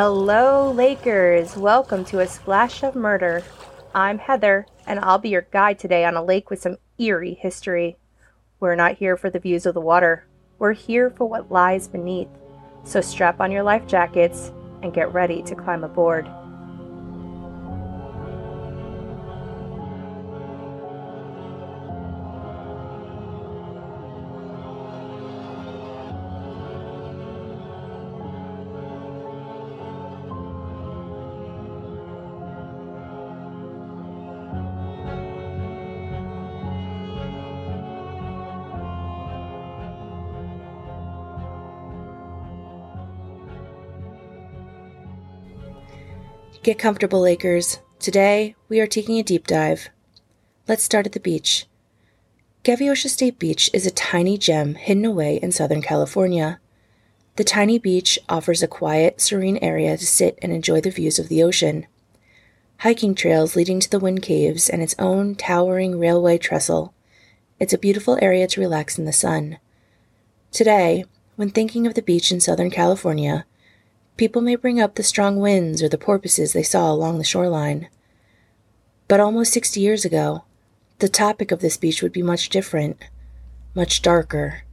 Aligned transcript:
Hello, 0.00 0.70
Lakers. 0.70 1.56
Welcome 1.56 2.04
to 2.04 2.20
A 2.20 2.26
Splash 2.28 2.84
of 2.84 2.94
Murder. 2.94 3.42
I'm 3.92 4.18
Heather, 4.18 4.64
and 4.86 5.00
I'll 5.00 5.18
be 5.18 5.30
your 5.30 5.48
guide 5.50 5.80
today 5.80 6.04
on 6.04 6.14
a 6.14 6.22
lake 6.22 6.50
with 6.50 6.62
some 6.62 6.76
eerie 6.98 7.34
history. 7.34 7.96
We're 8.60 8.76
not 8.76 8.98
here 8.98 9.16
for 9.16 9.28
the 9.28 9.40
views 9.40 9.66
of 9.66 9.74
the 9.74 9.80
water, 9.80 10.24
we're 10.60 10.72
here 10.72 11.10
for 11.10 11.28
what 11.28 11.50
lies 11.50 11.88
beneath. 11.88 12.28
So 12.84 13.00
strap 13.00 13.40
on 13.40 13.50
your 13.50 13.64
life 13.64 13.88
jackets 13.88 14.52
and 14.84 14.94
get 14.94 15.12
ready 15.12 15.42
to 15.42 15.56
climb 15.56 15.82
aboard. 15.82 16.30
Get 46.68 46.78
comfortable, 46.78 47.22
Lakers. 47.22 47.78
Today, 47.98 48.54
we 48.68 48.78
are 48.78 48.86
taking 48.86 49.18
a 49.18 49.22
deep 49.22 49.46
dive. 49.46 49.88
Let's 50.68 50.82
start 50.82 51.06
at 51.06 51.12
the 51.12 51.18
beach. 51.18 51.64
Gaviota 52.62 53.08
State 53.08 53.38
Beach 53.38 53.70
is 53.72 53.86
a 53.86 53.90
tiny 53.90 54.36
gem 54.36 54.74
hidden 54.74 55.06
away 55.06 55.38
in 55.38 55.50
Southern 55.50 55.80
California. 55.80 56.60
The 57.36 57.42
tiny 57.42 57.78
beach 57.78 58.18
offers 58.28 58.62
a 58.62 58.68
quiet, 58.68 59.18
serene 59.18 59.56
area 59.62 59.96
to 59.96 60.06
sit 60.06 60.38
and 60.42 60.52
enjoy 60.52 60.82
the 60.82 60.90
views 60.90 61.18
of 61.18 61.30
the 61.30 61.42
ocean. 61.42 61.86
Hiking 62.80 63.14
trails 63.14 63.56
leading 63.56 63.80
to 63.80 63.90
the 63.90 63.98
wind 63.98 64.20
caves 64.20 64.68
and 64.68 64.82
its 64.82 64.94
own 64.98 65.36
towering 65.36 65.98
railway 65.98 66.36
trestle. 66.36 66.92
It's 67.58 67.72
a 67.72 67.78
beautiful 67.78 68.18
area 68.20 68.46
to 68.46 68.60
relax 68.60 68.98
in 68.98 69.06
the 69.06 69.12
sun. 69.14 69.56
Today, 70.52 71.06
when 71.36 71.48
thinking 71.48 71.86
of 71.86 71.94
the 71.94 72.02
beach 72.02 72.30
in 72.30 72.40
Southern 72.40 72.70
California, 72.70 73.46
People 74.18 74.42
may 74.42 74.56
bring 74.56 74.80
up 74.80 74.96
the 74.96 75.04
strong 75.04 75.38
winds 75.38 75.80
or 75.80 75.88
the 75.88 75.96
porpoises 75.96 76.52
they 76.52 76.64
saw 76.64 76.90
along 76.90 77.18
the 77.18 77.24
shoreline. 77.24 77.88
But 79.06 79.20
almost 79.20 79.52
60 79.52 79.78
years 79.78 80.04
ago, 80.04 80.42
the 80.98 81.08
topic 81.08 81.52
of 81.52 81.60
this 81.60 81.76
beach 81.76 82.02
would 82.02 82.12
be 82.12 82.24
much 82.24 82.48
different, 82.48 83.00
much 83.76 84.02
darker. 84.02 84.64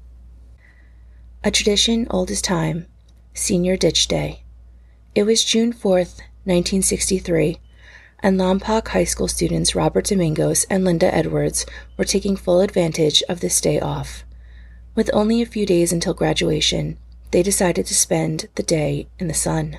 A 1.44 1.52
tradition 1.52 2.08
old 2.10 2.32
as 2.32 2.42
time, 2.42 2.88
Senior 3.36 3.78
Ditch 3.78 4.08
Day. 4.08 4.42
It 5.14 5.28
was 5.28 5.44
June 5.44 5.72
4th, 5.72 6.18
1963, 6.46 7.60
and 8.23 8.40
Lompoc 8.40 8.88
High 8.88 9.04
School 9.04 9.28
students 9.28 9.76
Robert 9.76 10.06
Domingos 10.06 10.64
and 10.72 10.84
Linda 10.84 11.14
Edwards 11.14 11.68
were 11.98 12.04
taking 12.04 12.36
full 12.36 12.62
advantage 12.62 13.22
of 13.30 13.42
this 13.42 13.62
day 13.62 13.80
off. 13.80 14.26
With 14.96 15.12
only 15.14 15.44
a 15.44 15.46
few 15.46 15.68
days 15.68 15.94
until 15.94 16.16
graduation, 16.16 16.98
they 17.36 17.44
decided 17.44 17.86
to 17.86 17.94
spend 17.94 18.47
the 18.55 18.64
day 18.64 19.09
in 19.19 19.28
the 19.28 19.33
sun. 19.33 19.78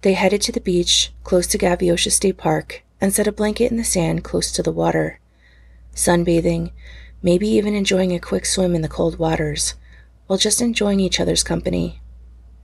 They 0.00 0.14
headed 0.14 0.40
to 0.40 0.52
the 0.52 0.62
beach 0.62 1.12
close 1.22 1.46
to 1.48 1.58
Gaviota 1.58 2.10
State 2.10 2.38
Park 2.38 2.82
and 3.02 3.12
set 3.12 3.26
a 3.26 3.32
blanket 3.32 3.70
in 3.70 3.76
the 3.76 3.84
sand 3.84 4.24
close 4.24 4.50
to 4.52 4.62
the 4.62 4.72
water. 4.72 5.20
Sunbathing, 5.94 6.70
maybe 7.22 7.46
even 7.48 7.74
enjoying 7.74 8.14
a 8.14 8.18
quick 8.18 8.46
swim 8.46 8.74
in 8.74 8.80
the 8.80 8.88
cold 8.88 9.18
waters, 9.18 9.74
while 10.26 10.38
just 10.38 10.62
enjoying 10.62 11.00
each 11.00 11.20
other's 11.20 11.42
company. 11.42 12.00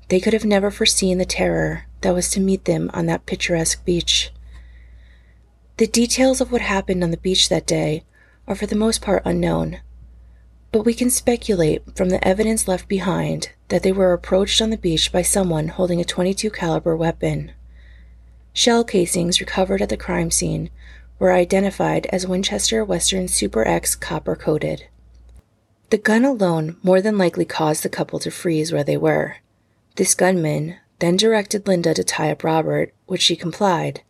They 0.09 0.19
could 0.19 0.33
have 0.33 0.47
never 0.47 0.71
foreseen 0.71 1.19
the 1.19 1.27
terror 1.27 1.85
that 2.01 2.15
was 2.15 2.31
to 2.31 2.41
meet 2.41 2.65
them 2.65 2.91
on 2.95 3.05
that 3.05 3.27
picturesque 3.27 3.85
beach. 3.85 4.33
The 5.77 5.87
details 5.87 6.41
of 6.41 6.51
what 6.51 6.63
happened 6.63 7.05
on 7.05 7.11
the 7.11 7.19
beach 7.19 7.51
that 7.51 7.67
day 7.67 8.05
are 8.49 8.55
for 8.55 8.65
the 8.65 8.75
most 8.75 9.03
part 9.03 9.21
unknown, 9.27 9.81
but 10.73 10.85
we 10.85 10.95
can 10.95 11.11
speculate 11.11 11.83
from 11.97 12.11
the 12.11 12.27
evidence 12.27 12.69
left 12.69 12.89
behind 12.89 13.51
that 13.69 13.83
they 13.83 13.93
were 13.93 14.13
approached 14.13 14.61
on 14.61 14.71
the 14.71 14.77
beach 14.77 15.11
by 15.11 15.23
someone 15.23 15.69
holding 15.69 16.01
a 16.01 16.05
22 16.05 16.51
caliber 16.51 16.97
weapon. 16.97 17.53
Shell 18.53 18.85
casings 18.85 19.41
recovered 19.41 19.83
at 19.83 19.89
the 19.89 19.97
crime 19.97 20.31
scene 20.31 20.71
were 21.19 21.33
identified 21.33 22.07
as 22.07 22.27
Winchester 22.27 22.85
Western 22.85 23.29
Super 23.29 23.67
X 23.67 23.95
copper 23.95 24.37
coated. 24.37 24.87
The 25.91 25.99
gun 25.99 26.25
alone 26.25 26.77
more 26.83 27.01
than 27.01 27.19
likely 27.19 27.45
caused 27.45 27.83
the 27.83 27.89
couple 27.89 28.19
to 28.21 28.31
freeze 28.31 28.73
where 28.73 28.85
they 28.85 28.97
were. 28.97 29.39
This 29.97 30.15
gunman 30.15 30.77
then 31.01 31.17
directed 31.17 31.67
Linda 31.67 31.95
to 31.95 32.05
tie 32.05 32.31
up 32.31 32.45
Robert, 32.45 32.95
which 33.07 33.23
she 33.23 33.35
complied. 33.35 34.03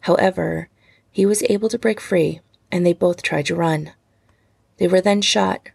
However, 0.00 0.68
he 1.10 1.24
was 1.24 1.42
able 1.44 1.68
to 1.70 1.78
break 1.78 2.00
free, 2.00 2.40
and 2.70 2.84
they 2.84 2.92
both 2.92 3.22
tried 3.22 3.46
to 3.46 3.54
run. 3.54 3.92
They 4.76 4.88
were 4.88 5.00
then 5.00 5.22
shot, 5.22 5.70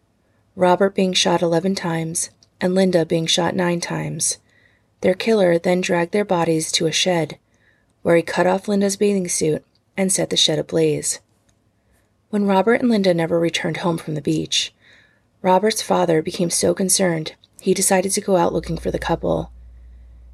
Robert 0.58 0.96
being 0.96 1.14
shot 1.14 1.44
11 1.44 1.76
times, 1.76 2.32
and 2.60 2.74
Linda 2.74 3.06
being 3.06 3.28
shot 3.28 3.56
nine 3.56 3.80
times. 3.80 4.40
Their 5.02 5.14
killer 5.14 5.60
then 5.60 5.82
dragged 5.82 6.14
their 6.14 6.26
bodies 6.26 6.72
to 6.72 6.88
a 6.88 6.92
shed, 6.92 7.38
where 8.02 8.16
he 8.16 8.24
cut 8.24 8.48
off 8.48 8.68
Linda's 8.68 8.98
bathing 8.98 9.28
suit 9.28 9.64
and 9.96 10.12
set 10.12 10.32
the 10.32 10.36
shed 10.36 10.58
ablaze. 10.58 11.20
When 12.32 12.48
Robert 12.48 12.82
and 12.82 12.90
Linda 12.90 13.14
never 13.14 13.40
returned 13.40 13.78
home 13.78 14.00
from 14.00 14.16
the 14.16 14.22
beach, 14.22 14.74
Robert's 15.44 15.84
father 15.84 16.24
became 16.24 16.50
so 16.50 16.74
concerned 16.74 17.36
he 17.62 17.76
decided 17.76 18.12
to 18.14 18.22
go 18.22 18.36
out 18.36 18.52
looking 18.52 18.80
for 18.80 18.90
the 18.90 18.98
couple. 18.98 19.52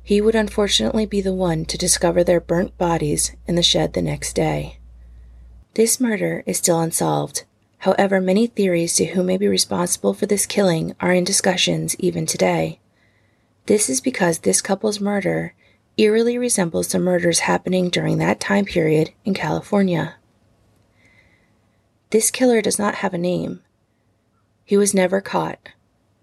He 0.03 0.21
would 0.21 0.35
unfortunately 0.35 1.05
be 1.05 1.19
the 1.19 1.33
one 1.33 1.65
to 1.65 1.77
discover 1.77 2.23
their 2.23 2.39
burnt 2.39 2.77
bodies 2.77 3.35
in 3.45 3.55
the 3.55 3.61
shed 3.61 3.91
the 3.91 4.01
next 4.01 4.37
day. 4.37 4.79
This 5.73 5.99
murder 5.99 6.43
is 6.45 6.59
still 6.59 6.79
unsolved, 6.79 7.43
However, 7.83 8.21
many 8.21 8.47
theories 8.47 8.95
to 8.95 9.07
who 9.07 9.23
may 9.23 9.35
be 9.35 9.45
responsible 9.45 10.13
for 10.13 10.25
this 10.25 10.45
killing 10.45 10.95
are 11.01 11.11
in 11.11 11.25
discussions 11.25 11.97
even 11.99 12.25
today. 12.25 12.79
This 13.65 13.89
is 13.89 13.99
because 13.99 14.39
this 14.39 14.61
couple's 14.61 15.01
murder 15.01 15.53
eerily 15.97 16.37
resembles 16.37 16.87
the 16.87 16.99
murders 16.99 17.39
happening 17.39 17.89
during 17.89 18.19
that 18.19 18.39
time 18.39 18.63
period 18.63 19.11
in 19.25 19.33
California. 19.33 20.15
This 22.11 22.31
killer 22.31 22.61
does 22.61 22.79
not 22.79 22.95
have 22.95 23.13
a 23.13 23.17
name. 23.17 23.61
He 24.63 24.77
was 24.77 24.93
never 24.93 25.19
caught, 25.19 25.59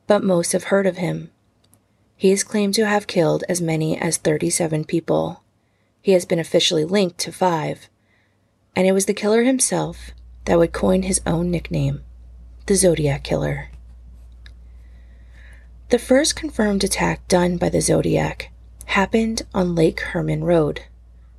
but 0.06 0.25
most 0.25 0.53
have 0.53 0.65
heard 0.72 0.87
of 0.87 0.97
him. 0.97 1.31
He 2.16 2.31
is 2.31 2.42
claimed 2.42 2.72
to 2.77 2.87
have 2.87 3.06
killed 3.06 3.44
as 3.50 3.60
many 3.60 4.00
as 4.00 4.16
37 4.16 4.87
people. 4.87 5.42
He 6.00 6.12
has 6.12 6.25
been 6.25 6.38
officially 6.38 6.87
linked 6.87 7.19
to 7.19 7.31
five, 7.31 7.91
and 8.75 8.87
it 8.87 8.92
was 8.92 9.04
the 9.04 9.12
killer 9.12 9.42
himself 9.42 10.12
that 10.44 10.58
would 10.58 10.72
coin 10.72 11.02
his 11.02 11.20
own 11.26 11.50
nickname, 11.50 12.02
the 12.66 12.74
Zodiac 12.74 13.24
Killer. 13.24 13.70
The 15.90 15.98
first 15.98 16.36
confirmed 16.36 16.84
attack 16.84 17.26
done 17.26 17.56
by 17.56 17.68
the 17.68 17.80
Zodiac 17.80 18.50
happened 18.86 19.42
on 19.52 19.74
Lake 19.74 20.00
Herman 20.00 20.44
Road, 20.44 20.82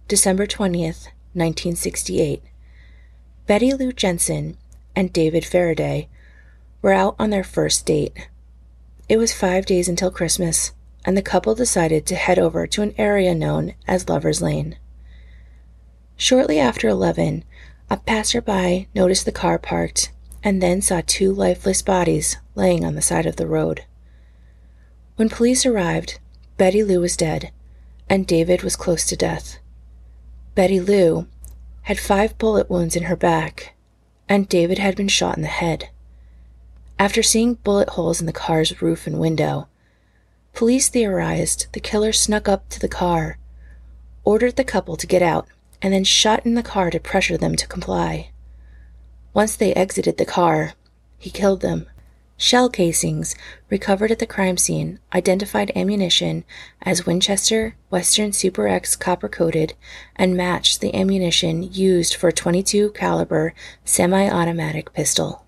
December 0.08 0.46
20th, 0.46 1.08
1968. 1.34 2.44
Betty 3.48 3.74
Lou 3.74 3.94
Jensen 3.94 4.58
and 4.96 5.14
David 5.14 5.46
Faraday 5.46 6.10
were 6.82 6.94
out 6.94 7.16
on 7.18 7.30
their 7.30 7.44
first 7.44 7.86
date. 7.86 8.30
It 9.08 9.18
was 9.18 9.34
five 9.34 9.66
days 9.66 9.88
until 9.88 10.12
Christmas, 10.12 10.74
and 11.06 11.16
the 11.16 11.22
couple 11.22 11.56
decided 11.56 12.06
to 12.06 12.16
head 12.16 12.40
over 12.40 12.68
to 12.68 12.82
an 12.82 12.94
area 12.98 13.34
known 13.34 13.74
as 13.88 14.10
Lover's 14.10 14.42
Lane. 14.42 14.78
Shortly 16.18 16.60
after 16.60 16.88
11, 16.88 17.44
a 17.92 17.98
passerby 17.98 18.88
noticed 18.96 19.26
the 19.26 19.34
car 19.34 19.60
parked 19.60 20.14
and 20.42 20.64
then 20.64 20.82
saw 20.82 21.02
two 21.06 21.34
lifeless 21.34 21.82
bodies 21.82 22.38
laying 22.56 22.86
on 22.86 22.96
the 22.96 23.02
side 23.02 23.26
of 23.26 23.36
the 23.36 23.46
road. 23.46 23.84
When 25.18 25.28
police 25.28 25.66
arrived, 25.66 26.18
Betty 26.56 26.86
Lou 26.86 27.02
was 27.02 27.18
dead, 27.18 27.52
and 28.10 28.26
David 28.26 28.64
was 28.64 28.78
close 28.78 29.06
to 29.08 29.18
death. 29.18 29.58
Betty 30.56 30.80
Lou 30.80 31.28
had 31.82 32.00
five 32.00 32.38
bullet 32.38 32.70
wounds 32.70 32.96
in 32.96 33.04
her 33.04 33.18
back, 33.18 33.76
and 34.30 34.48
David 34.48 34.78
had 34.78 34.96
been 34.96 35.10
shot 35.10 35.36
in 35.36 35.42
the 35.42 35.50
head. 35.50 35.90
After 36.98 37.22
seeing 37.22 37.56
bullet 37.56 37.90
holes 37.90 38.22
in 38.22 38.26
the 38.26 38.32
car's 38.32 38.82
roof 38.82 39.06
and 39.06 39.20
window, 39.20 39.68
police 40.54 40.88
theorized 40.88 41.68
the 41.74 41.82
killer 41.82 42.14
snuck 42.14 42.48
up 42.48 42.70
to 42.70 42.80
the 42.80 42.88
car, 42.88 43.38
ordered 44.24 44.56
the 44.56 44.64
couple 44.64 44.96
to 44.96 45.06
get 45.06 45.22
out, 45.22 45.46
and 45.82 45.94
then 45.94 46.04
shot 46.04 46.46
in 46.46 46.56
the 46.56 46.64
car 46.64 46.90
to 46.90 47.00
pressure 47.00 47.38
them 47.38 47.56
to 47.56 47.68
comply. 47.68 48.30
Once 49.34 49.56
they 49.56 49.74
exited 49.74 50.18
the 50.18 50.26
car, 50.26 50.74
he 51.18 51.30
killed 51.30 51.62
them. 51.62 51.88
Shell 52.38 52.70
casings 52.70 53.36
recovered 53.70 54.10
at 54.12 54.18
the 54.18 54.26
crime 54.26 54.58
scene 54.58 55.00
identified 55.14 55.72
ammunition 55.76 56.44
as 56.82 57.06
Winchester 57.06 57.76
Western 57.92 58.34
Super 58.34 58.68
X 58.68 58.96
copper 58.96 59.30
coated 59.30 59.76
and 60.16 60.36
matched 60.36 60.82
the 60.82 60.96
ammunition 60.96 61.62
used 61.62 62.16
for 62.16 62.30
a 62.30 62.34
22 62.34 62.92
caliber 62.92 63.54
semi-automatic 63.86 64.92
pistol. 64.92 65.46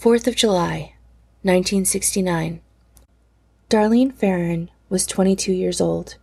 4th 0.00 0.26
of 0.26 0.36
July, 0.36 0.94
1969. 1.42 2.62
Darlene 3.68 4.14
Ferrin 4.14 4.70
was 4.88 5.06
22 5.06 5.52
years 5.52 5.82
old. 5.82 6.16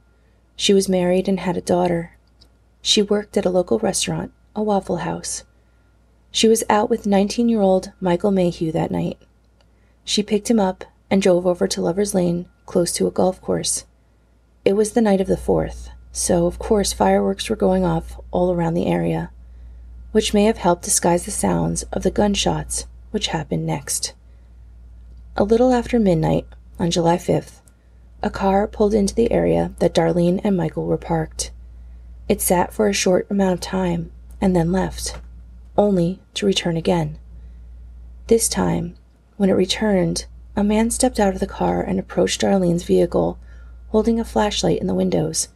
She 0.62 0.76
was 0.76 0.88
married 0.88 1.28
and 1.28 1.40
had 1.40 1.58
a 1.58 1.62
daughter. 1.76 2.18
She 2.84 3.02
worked 3.02 3.36
at 3.36 3.48
a 3.48 3.50
local 3.50 3.80
restaurant, 3.80 4.32
a 4.56 4.62
Waffle 4.62 4.98
House. 4.98 5.44
She 6.30 6.48
was 6.48 6.64
out 6.70 6.88
with 6.88 7.08
19 7.08 7.50
year 7.50 7.62
old 7.62 7.92
Michael 8.00 8.30
Mayhew 8.30 8.72
that 8.72 8.92
night. 8.92 9.18
She 10.06 10.22
picked 10.22 10.52
him 10.52 10.60
up 10.60 10.86
and 11.10 11.20
drove 11.20 11.48
over 11.48 11.68
to 11.68 11.82
Lover's 11.82 12.14
Lane, 12.14 12.48
close 12.68 12.92
to 12.92 13.08
a 13.08 13.12
golf 13.12 13.42
course. 13.42 13.86
It 14.64 14.74
was 14.74 14.92
the 14.92 15.02
night 15.02 15.20
of 15.20 15.26
the 15.26 15.34
4th, 15.36 15.90
so 16.12 16.46
of 16.46 16.60
course 16.60 16.94
fireworks 16.94 17.50
were 17.50 17.56
going 17.56 17.84
off 17.84 18.20
all 18.30 18.54
around 18.54 18.76
the 18.76 18.86
area, 18.86 19.32
which 20.12 20.32
may 20.32 20.44
have 20.44 20.58
helped 20.58 20.84
disguise 20.84 21.26
the 21.26 21.32
sounds 21.32 21.82
of 21.92 22.04
the 22.04 22.12
gunshots 22.12 22.86
which 23.10 23.34
happened 23.34 23.66
next. 23.66 24.14
A 25.36 25.44
little 25.44 25.74
after 25.74 26.00
midnight 26.00 26.46
on 26.78 26.92
July 26.92 27.18
5th, 27.18 27.61
a 28.24 28.30
car 28.30 28.68
pulled 28.68 28.94
into 28.94 29.16
the 29.16 29.32
area 29.32 29.74
that 29.80 29.94
Darlene 29.94 30.42
and 30.44 30.56
Michael 30.56 30.86
were 30.86 30.98
parked. 30.98 31.52
It 32.30 32.42
sat 32.42 32.72
for 32.72 32.88
a 32.88 32.94
short 32.94 33.28
amount 33.30 33.54
of 33.54 33.62
time 33.62 34.12
and 34.40 34.56
then 34.56 34.72
left, 34.72 35.16
only 35.78 36.20
to 36.36 36.46
return 36.46 36.78
again. 36.78 37.18
This 38.28 38.48
time, 38.48 38.96
when 39.38 39.50
it 39.50 39.54
returned, 39.54 40.26
a 40.56 40.64
man 40.64 40.92
stepped 40.92 41.20
out 41.20 41.34
of 41.34 41.40
the 41.40 41.48
car 41.48 41.82
and 41.82 42.00
approached 42.00 42.42
Darlene's 42.42 42.84
vehicle, 42.84 43.40
holding 43.90 44.20
a 44.20 44.26
flashlight 44.26 44.80
in 44.80 44.88
the 44.88 44.94
windows. 44.94 45.48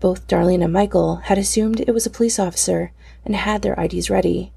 Both 0.00 0.26
Darlene 0.26 0.62
and 0.62 0.72
Michael 0.72 1.16
had 1.16 1.38
assumed 1.38 1.80
it 1.80 1.94
was 1.94 2.06
a 2.06 2.10
police 2.10 2.38
officer 2.38 2.92
and 3.24 3.36
had 3.36 3.62
their 3.62 3.74
IDs 3.74 4.10
ready. 4.10 4.52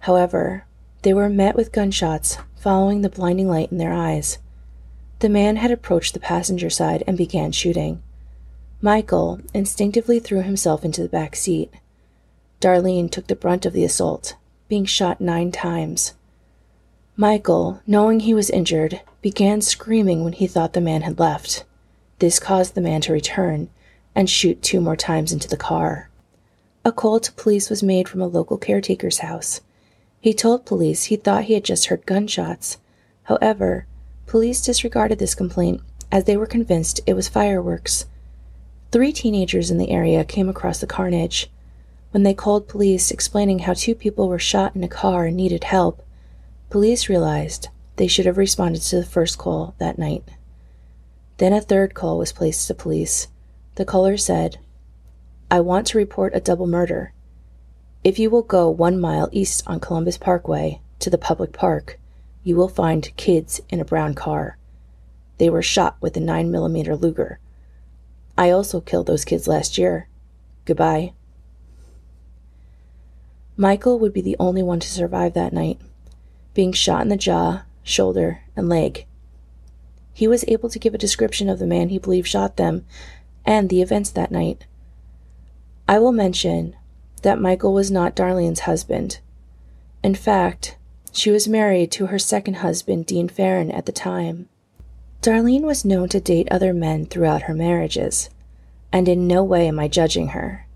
However, 0.00 0.64
they 1.02 1.12
were 1.12 1.28
met 1.28 1.56
with 1.56 1.72
gunshots 1.72 2.38
following 2.56 3.02
the 3.02 3.10
blinding 3.10 3.48
light 3.48 3.70
in 3.70 3.78
their 3.78 3.92
eyes. 3.92 4.38
The 5.20 5.28
man 5.28 5.56
had 5.56 5.70
approached 5.70 6.14
the 6.14 6.20
passenger 6.20 6.70
side 6.70 7.02
and 7.06 7.16
began 7.16 7.50
shooting. 7.52 8.02
Michael 8.80 9.40
instinctively 9.52 10.20
threw 10.20 10.42
himself 10.42 10.84
into 10.84 11.02
the 11.02 11.08
back 11.08 11.34
seat. 11.34 11.72
Darlene 12.60 13.10
took 13.10 13.26
the 13.26 13.34
brunt 13.34 13.66
of 13.66 13.72
the 13.72 13.84
assault, 13.84 14.36
being 14.68 14.84
shot 14.84 15.20
nine 15.20 15.50
times. 15.50 16.14
Michael, 17.16 17.82
knowing 17.84 18.20
he 18.20 18.34
was 18.34 18.48
injured, 18.50 19.00
began 19.20 19.60
screaming 19.60 20.22
when 20.22 20.34
he 20.34 20.46
thought 20.46 20.72
the 20.72 20.80
man 20.80 21.02
had 21.02 21.18
left. 21.18 21.64
This 22.20 22.38
caused 22.38 22.76
the 22.76 22.80
man 22.80 23.00
to 23.02 23.12
return 23.12 23.70
and 24.14 24.30
shoot 24.30 24.62
two 24.62 24.80
more 24.80 24.96
times 24.96 25.32
into 25.32 25.48
the 25.48 25.56
car. 25.56 26.10
A 26.84 26.92
call 26.92 27.18
to 27.18 27.32
police 27.32 27.68
was 27.70 27.82
made 27.82 28.08
from 28.08 28.20
a 28.20 28.26
local 28.28 28.56
caretaker's 28.56 29.18
house. 29.18 29.60
He 30.20 30.32
told 30.32 30.64
police 30.64 31.04
he 31.04 31.16
thought 31.16 31.44
he 31.44 31.54
had 31.54 31.64
just 31.64 31.86
heard 31.86 32.06
gunshots. 32.06 32.78
However, 33.24 33.86
police 34.28 34.60
disregarded 34.62 35.18
this 35.18 35.34
complaint 35.34 35.80
as 36.12 36.24
they 36.24 36.36
were 36.36 36.46
convinced 36.46 37.00
it 37.04 37.14
was 37.14 37.28
fireworks. 37.28 38.06
Three 38.92 39.12
teenagers 39.12 39.72
in 39.72 39.78
the 39.78 39.90
area 39.90 40.24
came 40.24 40.48
across 40.48 40.78
the 40.78 40.86
carnage. 40.86 41.50
When 42.12 42.22
they 42.22 42.34
called 42.34 42.68
police 42.68 43.10
explaining 43.10 43.60
how 43.60 43.74
two 43.74 43.96
people 43.96 44.28
were 44.28 44.38
shot 44.38 44.76
in 44.76 44.84
a 44.84 44.88
car 44.88 45.26
and 45.26 45.36
needed 45.36 45.64
help, 45.64 46.04
Police 46.70 47.08
realized 47.08 47.68
they 47.96 48.06
should 48.06 48.26
have 48.26 48.36
responded 48.36 48.82
to 48.82 48.96
the 48.96 49.06
first 49.06 49.38
call 49.38 49.74
that 49.78 49.98
night. 49.98 50.22
Then 51.38 51.54
a 51.54 51.62
third 51.62 51.94
call 51.94 52.18
was 52.18 52.32
placed 52.32 52.66
to 52.66 52.74
police. 52.74 53.28
The 53.76 53.86
caller 53.86 54.18
said, 54.18 54.58
I 55.50 55.60
want 55.60 55.86
to 55.88 55.98
report 55.98 56.34
a 56.34 56.40
double 56.40 56.66
murder. 56.66 57.14
If 58.04 58.18
you 58.18 58.28
will 58.28 58.42
go 58.42 58.68
one 58.68 59.00
mile 59.00 59.30
east 59.32 59.62
on 59.66 59.80
Columbus 59.80 60.18
Parkway 60.18 60.80
to 60.98 61.08
the 61.08 61.16
public 61.16 61.54
park, 61.54 61.97
you 62.48 62.56
will 62.56 62.70
find 62.70 63.14
kids 63.18 63.60
in 63.68 63.78
a 63.78 63.84
brown 63.84 64.14
car. 64.14 64.56
They 65.36 65.50
were 65.50 65.60
shot 65.60 65.98
with 66.00 66.16
a 66.16 66.20
9mm 66.20 66.98
Luger. 66.98 67.40
I 68.38 68.48
also 68.48 68.80
killed 68.80 69.06
those 69.06 69.26
kids 69.26 69.46
last 69.46 69.76
year. 69.76 70.08
Goodbye. 70.64 71.12
Michael 73.54 73.98
would 73.98 74.14
be 74.14 74.22
the 74.22 74.36
only 74.40 74.62
one 74.62 74.80
to 74.80 74.88
survive 74.88 75.34
that 75.34 75.52
night 75.52 75.78
being 76.54 76.72
shot 76.72 77.02
in 77.02 77.10
the 77.10 77.18
jaw, 77.18 77.64
shoulder, 77.82 78.40
and 78.56 78.66
leg. 78.66 79.04
He 80.14 80.26
was 80.26 80.46
able 80.48 80.70
to 80.70 80.78
give 80.78 80.94
a 80.94 80.98
description 80.98 81.50
of 81.50 81.58
the 81.58 81.66
man 81.66 81.90
he 81.90 81.98
believed 81.98 82.28
shot 82.28 82.56
them 82.56 82.86
and 83.44 83.68
the 83.68 83.82
events 83.82 84.08
that 84.12 84.32
night. 84.32 84.64
I 85.86 85.98
will 85.98 86.12
mention 86.12 86.74
that 87.20 87.42
Michael 87.42 87.74
was 87.74 87.90
not 87.90 88.16
Darlene's 88.16 88.60
husband. 88.60 89.20
In 90.02 90.14
fact, 90.14 90.77
she 91.12 91.30
was 91.30 91.48
married 91.48 91.90
to 91.92 92.06
her 92.06 92.18
second 92.18 92.54
husband, 92.54 93.06
Dean 93.06 93.28
Ferrin, 93.28 93.70
at 93.70 93.86
the 93.86 93.92
time. 93.92 94.48
Darlene 95.22 95.62
was 95.62 95.84
known 95.84 96.08
to 96.10 96.20
date 96.20 96.48
other 96.50 96.72
men 96.72 97.06
throughout 97.06 97.42
her 97.42 97.54
marriages, 97.54 98.30
and 98.92 99.08
in 99.08 99.26
no 99.26 99.42
way 99.42 99.66
am 99.66 99.78
I 99.78 99.88
judging 99.88 100.28
her. 100.28 100.66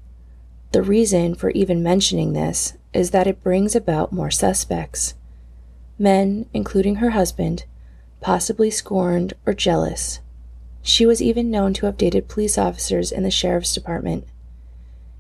The 0.73 0.82
reason 0.82 1.34
for 1.34 1.50
even 1.50 1.82
mentioning 1.82 2.32
this 2.32 2.75
is 2.93 3.11
that 3.11 3.26
it 3.26 3.43
brings 3.43 3.76
about 3.76 4.12
more 4.12 4.31
suspects 4.31 5.14
men, 5.99 6.46
including 6.52 6.96
her 6.96 7.11
husband, 7.11 7.64
possibly 8.20 8.70
scorned 8.70 9.35
or 9.46 9.52
jealous. 9.52 10.20
She 10.82 11.06
was 11.06 11.23
even 11.23 11.50
known 11.50 11.75
to 11.75 11.87
have 11.87 11.96
dated 11.96 12.28
police 12.28 12.58
officers 12.58 13.12
in 13.12 13.23
the 13.23 13.31
sheriff's 13.31 13.75
department. 13.75 14.26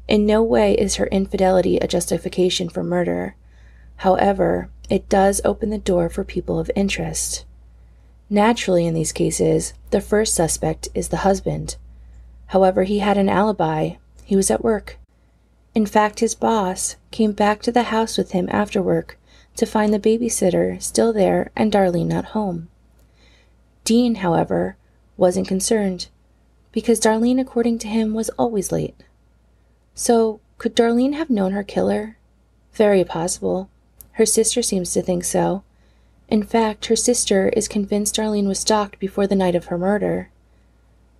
In 0.08 0.26
no 0.26 0.42
way 0.42 0.74
is 0.74 0.96
her 0.96 1.06
infidelity 1.06 1.76
a 1.78 1.86
justification 1.86 2.68
for 2.68 2.82
murder. 2.82 3.36
However, 3.96 4.68
it 4.90 5.08
does 5.08 5.40
open 5.44 5.70
the 5.70 5.78
door 5.78 6.08
for 6.08 6.24
people 6.24 6.58
of 6.58 6.70
interest. 6.74 7.44
Naturally, 8.28 8.86
in 8.86 8.94
these 8.94 9.12
cases, 9.12 9.74
the 9.90 10.00
first 10.00 10.34
suspect 10.34 10.88
is 10.94 11.08
the 11.08 11.18
husband. 11.18 11.76
However, 12.46 12.84
he 12.84 12.98
had 12.98 13.18
an 13.18 13.28
alibi. 13.28 13.96
He 14.24 14.36
was 14.36 14.50
at 14.50 14.64
work. 14.64 14.98
In 15.74 15.86
fact, 15.86 16.20
his 16.20 16.34
boss 16.34 16.96
came 17.10 17.32
back 17.32 17.62
to 17.62 17.72
the 17.72 17.84
house 17.84 18.18
with 18.18 18.32
him 18.32 18.48
after 18.50 18.82
work 18.82 19.18
to 19.56 19.66
find 19.66 19.92
the 19.92 19.98
babysitter 19.98 20.80
still 20.82 21.12
there 21.12 21.50
and 21.56 21.72
Darlene 21.72 22.06
not 22.06 22.26
home. 22.26 22.68
Dean, 23.84 24.16
however, 24.16 24.76
wasn't 25.16 25.48
concerned, 25.48 26.08
because 26.70 27.00
Darlene, 27.00 27.40
according 27.40 27.78
to 27.80 27.88
him, 27.88 28.14
was 28.14 28.30
always 28.30 28.72
late. 28.72 28.96
So, 29.94 30.40
could 30.58 30.74
Darlene 30.74 31.14
have 31.14 31.30
known 31.30 31.52
her 31.52 31.62
killer? 31.62 32.16
Very 32.72 33.04
possible. 33.04 33.68
Her 34.12 34.26
sister 34.26 34.62
seems 34.62 34.92
to 34.92 35.02
think 35.02 35.24
so. 35.24 35.62
In 36.28 36.42
fact, 36.42 36.86
her 36.86 36.96
sister 36.96 37.48
is 37.50 37.68
convinced 37.68 38.16
Darlene 38.16 38.48
was 38.48 38.60
stalked 38.60 38.98
before 38.98 39.26
the 39.26 39.36
night 39.36 39.54
of 39.54 39.66
her 39.66 39.78
murder. 39.78 40.30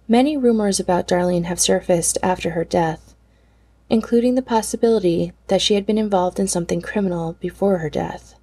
Many 0.09 0.37
rumors 0.37 0.81
about 0.81 1.09
Darlene 1.09 1.45
have 1.45 1.61
surfaced 1.61 2.19
after 2.23 2.51
her 2.51 2.65
death 2.65 3.13
including 3.93 4.37
the 4.37 4.43
possibility 4.43 5.35
that 5.49 5.61
she 5.61 5.75
had 5.75 5.85
been 5.85 5.99
involved 5.99 6.41
in 6.41 6.49
something 6.49 6.81
criminal 6.81 7.35
before 7.41 7.77
her 7.77 7.91
death. 7.91 8.35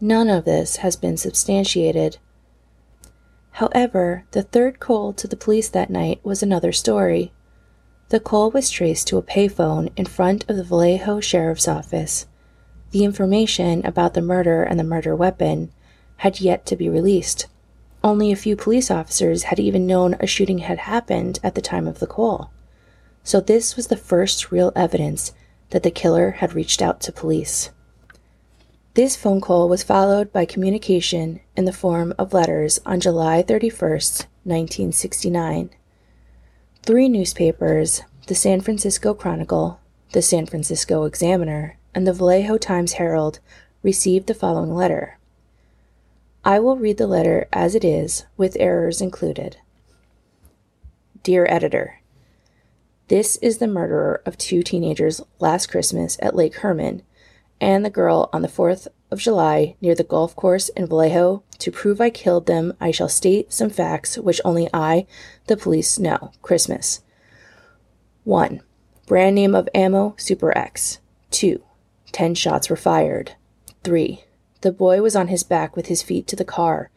None 0.00 0.28
of 0.28 0.44
this 0.44 0.78
has 0.78 0.96
been 0.96 1.16
substantiated. 1.16 2.18
However, 3.52 4.24
the 4.32 4.42
third 4.42 4.80
call 4.80 5.12
to 5.12 5.28
the 5.28 5.36
police 5.36 5.68
that 5.68 5.88
night 5.88 6.18
was 6.24 6.42
another 6.42 6.72
story. 6.72 7.32
The 8.08 8.18
call 8.18 8.50
was 8.50 8.70
traced 8.70 9.06
to 9.06 9.18
a 9.18 9.22
payphone 9.22 9.92
in 9.96 10.06
front 10.06 10.44
of 10.50 10.56
the 10.56 10.64
Vallejo 10.64 11.20
Sheriff's 11.20 11.68
Office. 11.68 12.26
The 12.92 13.04
information 13.04 13.84
about 13.86 14.12
the 14.12 14.20
murder 14.20 14.62
and 14.62 14.78
the 14.78 14.84
murder 14.84 15.16
weapon 15.16 15.72
had 16.18 16.40
yet 16.40 16.66
to 16.66 16.76
be 16.76 16.90
released. 16.90 17.46
Only 18.04 18.30
a 18.30 18.36
few 18.36 18.54
police 18.54 18.90
officers 18.90 19.44
had 19.44 19.58
even 19.58 19.86
known 19.86 20.14
a 20.20 20.26
shooting 20.26 20.58
had 20.58 20.78
happened 20.78 21.40
at 21.42 21.54
the 21.54 21.62
time 21.62 21.88
of 21.88 22.00
the 22.00 22.06
call. 22.06 22.52
So, 23.24 23.40
this 23.40 23.76
was 23.76 23.86
the 23.86 23.96
first 23.96 24.52
real 24.52 24.72
evidence 24.76 25.32
that 25.70 25.82
the 25.84 25.90
killer 25.90 26.32
had 26.32 26.54
reached 26.54 26.82
out 26.82 27.00
to 27.02 27.12
police. 27.12 27.70
This 28.92 29.16
phone 29.16 29.40
call 29.40 29.70
was 29.70 29.82
followed 29.82 30.30
by 30.30 30.44
communication 30.44 31.40
in 31.56 31.64
the 31.64 31.72
form 31.72 32.12
of 32.18 32.34
letters 32.34 32.78
on 32.84 33.00
July 33.00 33.42
31st, 33.42 34.26
1969. 34.44 35.70
Three 36.82 37.08
newspapers, 37.08 38.02
the 38.26 38.34
San 38.34 38.60
Francisco 38.60 39.14
Chronicle, 39.14 39.80
the 40.12 40.20
San 40.20 40.44
Francisco 40.44 41.04
Examiner, 41.04 41.78
and 41.94 42.06
the 42.06 42.12
Vallejo 42.12 42.58
Times 42.58 42.94
Herald, 42.94 43.40
received 43.82 44.26
the 44.26 44.34
following 44.34 44.74
letter. 44.74 45.18
I 46.44 46.58
will 46.58 46.76
read 46.76 46.98
the 46.98 47.06
letter 47.06 47.46
as 47.52 47.74
it 47.74 47.84
is, 47.84 48.24
with 48.36 48.56
errors 48.58 49.00
included. 49.00 49.58
Dear 51.22 51.46
Editor, 51.48 52.00
this 53.08 53.36
is 53.36 53.58
the 53.58 53.68
murderer 53.68 54.22
of 54.24 54.38
two 54.38 54.62
teenagers 54.62 55.20
last 55.38 55.66
Christmas 55.66 56.16
at 56.22 56.34
Lake 56.34 56.56
Herman 56.56 57.02
and 57.60 57.84
the 57.84 57.90
girl 57.90 58.28
on 58.32 58.42
the 58.42 58.48
4th 58.48 58.88
of 59.10 59.20
July 59.20 59.76
near 59.80 59.94
the 59.94 60.02
golf 60.02 60.34
course 60.34 60.68
in 60.70 60.86
Vallejo. 60.86 61.44
To 61.58 61.70
prove 61.70 62.00
I 62.00 62.10
killed 62.10 62.46
them, 62.46 62.72
I 62.80 62.90
shall 62.90 63.08
state 63.08 63.52
some 63.52 63.70
facts 63.70 64.18
which 64.18 64.40
only 64.44 64.68
I, 64.74 65.06
the 65.46 65.56
police, 65.56 65.98
know. 65.98 66.32
Christmas. 66.42 67.02
1. 68.24 68.62
Brand 69.06 69.36
name 69.36 69.54
of 69.54 69.68
ammo, 69.74 70.14
Super 70.16 70.56
X. 70.56 70.98
2. 71.30 71.62
10 72.12 72.34
shots 72.34 72.68
were 72.68 72.76
fired. 72.76 73.32
3. 73.84 74.24
The 74.60 74.72
boy 74.72 75.02
was 75.02 75.16
on 75.16 75.28
his 75.28 75.42
back 75.42 75.74
with 75.74 75.86
his 75.86 76.02
feet 76.02 76.26
to 76.28 76.36
the 76.36 76.44
car. 76.44 76.90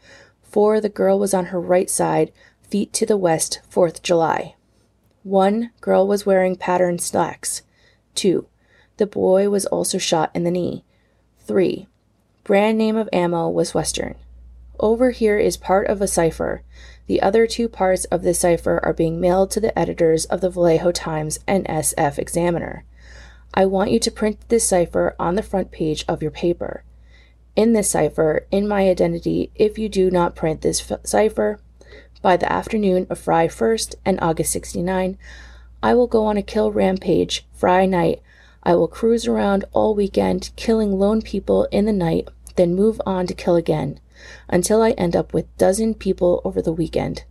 4. 0.44 0.80
The 0.80 0.90
girl 0.90 1.18
was 1.18 1.34
on 1.34 1.46
her 1.48 1.60
right 1.60 1.90
side 1.90 2.32
feet 2.70 2.94
to 2.94 3.06
the 3.06 3.18
west, 3.18 3.62
4th 3.72 4.02
July. 4.02 4.56
1. 5.24 5.72
Girl 5.82 6.08
was 6.08 6.26
wearing 6.26 6.56
patterned 6.56 7.02
slacks. 7.02 7.62
2. 8.16 8.48
The 8.98 9.08
boy 9.08 9.50
was 9.50 9.66
also 9.66 9.98
shot 9.98 10.32
in 10.34 10.44
the 10.44 10.52
knee. 10.52 10.84
3. 11.42 11.88
Brand 12.44 12.78
name 12.78 12.96
of 12.96 13.10
ammo 13.12 13.50
was 13.50 13.74
Western. 13.74 14.16
Over 14.80 15.12
here 15.12 15.38
is 15.40 15.58
part 15.58 15.88
of 15.88 16.02
a 16.02 16.08
cipher. 16.08 16.62
The 17.08 17.22
other 17.22 17.48
two 17.48 17.70
parts 17.70 18.06
of 18.06 18.24
this 18.24 18.40
cipher 18.40 18.80
are 18.84 18.94
being 18.94 19.20
mailed 19.20 19.52
to 19.52 19.60
the 19.60 19.78
editors 19.78 20.26
of 20.26 20.42
the 20.42 20.50
Vallejo 20.50 20.92
Times 20.92 21.40
and 21.48 21.66
SF 21.66 22.18
Examiner. 22.18 22.84
I 23.58 23.66
want 23.66 23.92
you 23.92 24.00
to 24.00 24.12
print 24.12 24.50
this 24.50 24.68
cipher 24.68 25.16
on 25.18 25.36
the 25.36 25.42
front 25.42 25.72
page 25.72 26.04
of 26.10 26.22
your 26.22 26.30
paper. 26.32 26.84
In 27.56 27.72
this 27.72 27.90
cipher, 27.90 28.46
in 28.52 28.68
my 28.68 28.90
identity, 28.90 29.50
if 29.56 29.80
you 29.80 29.88
do 29.88 30.12
not 30.12 30.36
print 30.36 30.60
this 30.60 30.92
cipher 31.06 31.62
by 32.22 32.36
the 32.36 32.52
afternoon 32.52 33.08
of 33.10 33.18
Fry 33.18 33.48
1st 33.48 33.96
and 34.04 34.20
August 34.22 34.52
69, 34.52 35.18
I 35.82 35.94
will 35.94 36.08
go 36.08 36.26
on 36.26 36.36
a 36.36 36.44
kill 36.44 36.70
rampage 36.74 37.46
Fry 37.54 37.86
night. 37.86 38.22
I 38.62 38.76
will 38.76 38.90
cruise 38.90 39.26
around 39.26 39.64
all 39.72 39.96
weekend, 39.96 40.52
killing 40.58 41.00
lone 41.00 41.22
people 41.22 41.64
in 41.72 41.86
the 41.86 41.94
night, 41.94 42.28
then 42.58 42.76
move 42.76 43.00
on 43.06 43.26
to 43.28 43.34
kill 43.34 43.56
again, 43.56 44.02
until 44.50 44.82
I 44.82 44.92
end 44.92 45.16
up 45.16 45.34
with 45.34 45.58
dozen 45.58 45.94
people 45.94 46.42
over 46.44 46.62
the 46.62 46.74
weekend. 46.74 47.24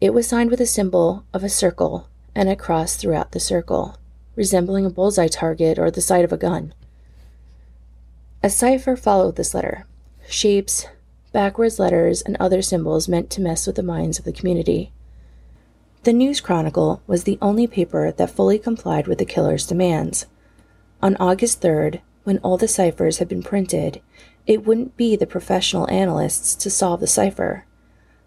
It 0.00 0.12
was 0.12 0.26
signed 0.26 0.50
with 0.50 0.60
a 0.60 0.66
symbol 0.66 1.26
of 1.32 1.44
a 1.44 1.48
circle 1.48 2.08
and 2.34 2.48
a 2.48 2.56
cross 2.56 2.96
throughout 2.96 3.30
the 3.30 3.40
circle 3.40 3.99
resembling 4.40 4.86
a 4.86 4.90
bullseye 4.90 5.28
target 5.28 5.78
or 5.78 5.90
the 5.90 6.00
sight 6.00 6.24
of 6.24 6.32
a 6.32 6.36
gun. 6.38 6.72
A 8.42 8.48
cipher 8.48 8.96
followed 8.96 9.36
this 9.36 9.52
letter 9.52 9.84
shapes, 10.30 10.86
backwards 11.30 11.78
letters, 11.78 12.22
and 12.22 12.38
other 12.40 12.62
symbols 12.62 13.06
meant 13.06 13.28
to 13.28 13.42
mess 13.42 13.66
with 13.66 13.76
the 13.76 13.82
minds 13.82 14.18
of 14.18 14.24
the 14.24 14.32
community. 14.32 14.92
The 16.04 16.14
News 16.14 16.40
Chronicle 16.40 17.02
was 17.06 17.24
the 17.24 17.36
only 17.42 17.66
paper 17.66 18.12
that 18.12 18.30
fully 18.30 18.58
complied 18.58 19.06
with 19.06 19.18
the 19.18 19.26
killer's 19.26 19.66
demands. 19.66 20.24
On 21.02 21.16
August 21.16 21.60
3rd, 21.60 22.00
when 22.24 22.38
all 22.38 22.56
the 22.56 22.66
ciphers 22.66 23.18
had 23.18 23.28
been 23.28 23.42
printed, 23.42 24.00
it 24.46 24.64
wouldn't 24.64 24.96
be 24.96 25.16
the 25.16 25.26
professional 25.26 25.86
analysts 25.90 26.54
to 26.54 26.70
solve 26.70 27.00
the 27.00 27.06
cipher, 27.06 27.66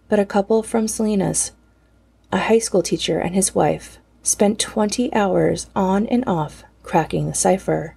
but 0.08 0.20
a 0.20 0.24
couple 0.24 0.62
from 0.62 0.86
Salinas, 0.86 1.50
a 2.30 2.38
high 2.38 2.60
school 2.60 2.82
teacher 2.82 3.18
and 3.18 3.34
his 3.34 3.52
wife, 3.52 3.98
spent 4.24 4.58
20 4.58 5.12
hours 5.12 5.68
on 5.76 6.06
and 6.06 6.24
off 6.26 6.64
cracking 6.82 7.26
the 7.26 7.34
cipher. 7.34 7.94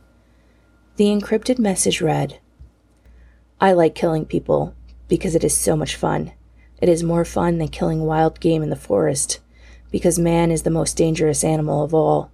The 0.98 1.06
encrypted 1.06 1.58
message 1.58 2.02
read 2.02 2.40
I 3.62 3.72
like 3.72 3.96
killing 3.96 4.26
people 4.26 4.76
because 5.08 5.36
it 5.36 5.44
is 5.44 5.56
so 5.56 5.76
much 5.76 5.96
fun. 5.96 6.34
It 6.82 6.90
is 6.90 7.02
more 7.02 7.24
fun 7.24 7.58
than 7.58 7.70
killing 7.70 8.06
wild 8.06 8.42
game 8.42 8.62
in 8.62 8.70
the 8.70 8.76
forest 8.76 9.40
because 9.90 10.20
man 10.20 10.52
is 10.52 10.64
the 10.64 10.70
most 10.70 10.98
dangerous 10.98 11.46
animal 11.46 11.82
of 11.84 11.94
all. 11.94 12.30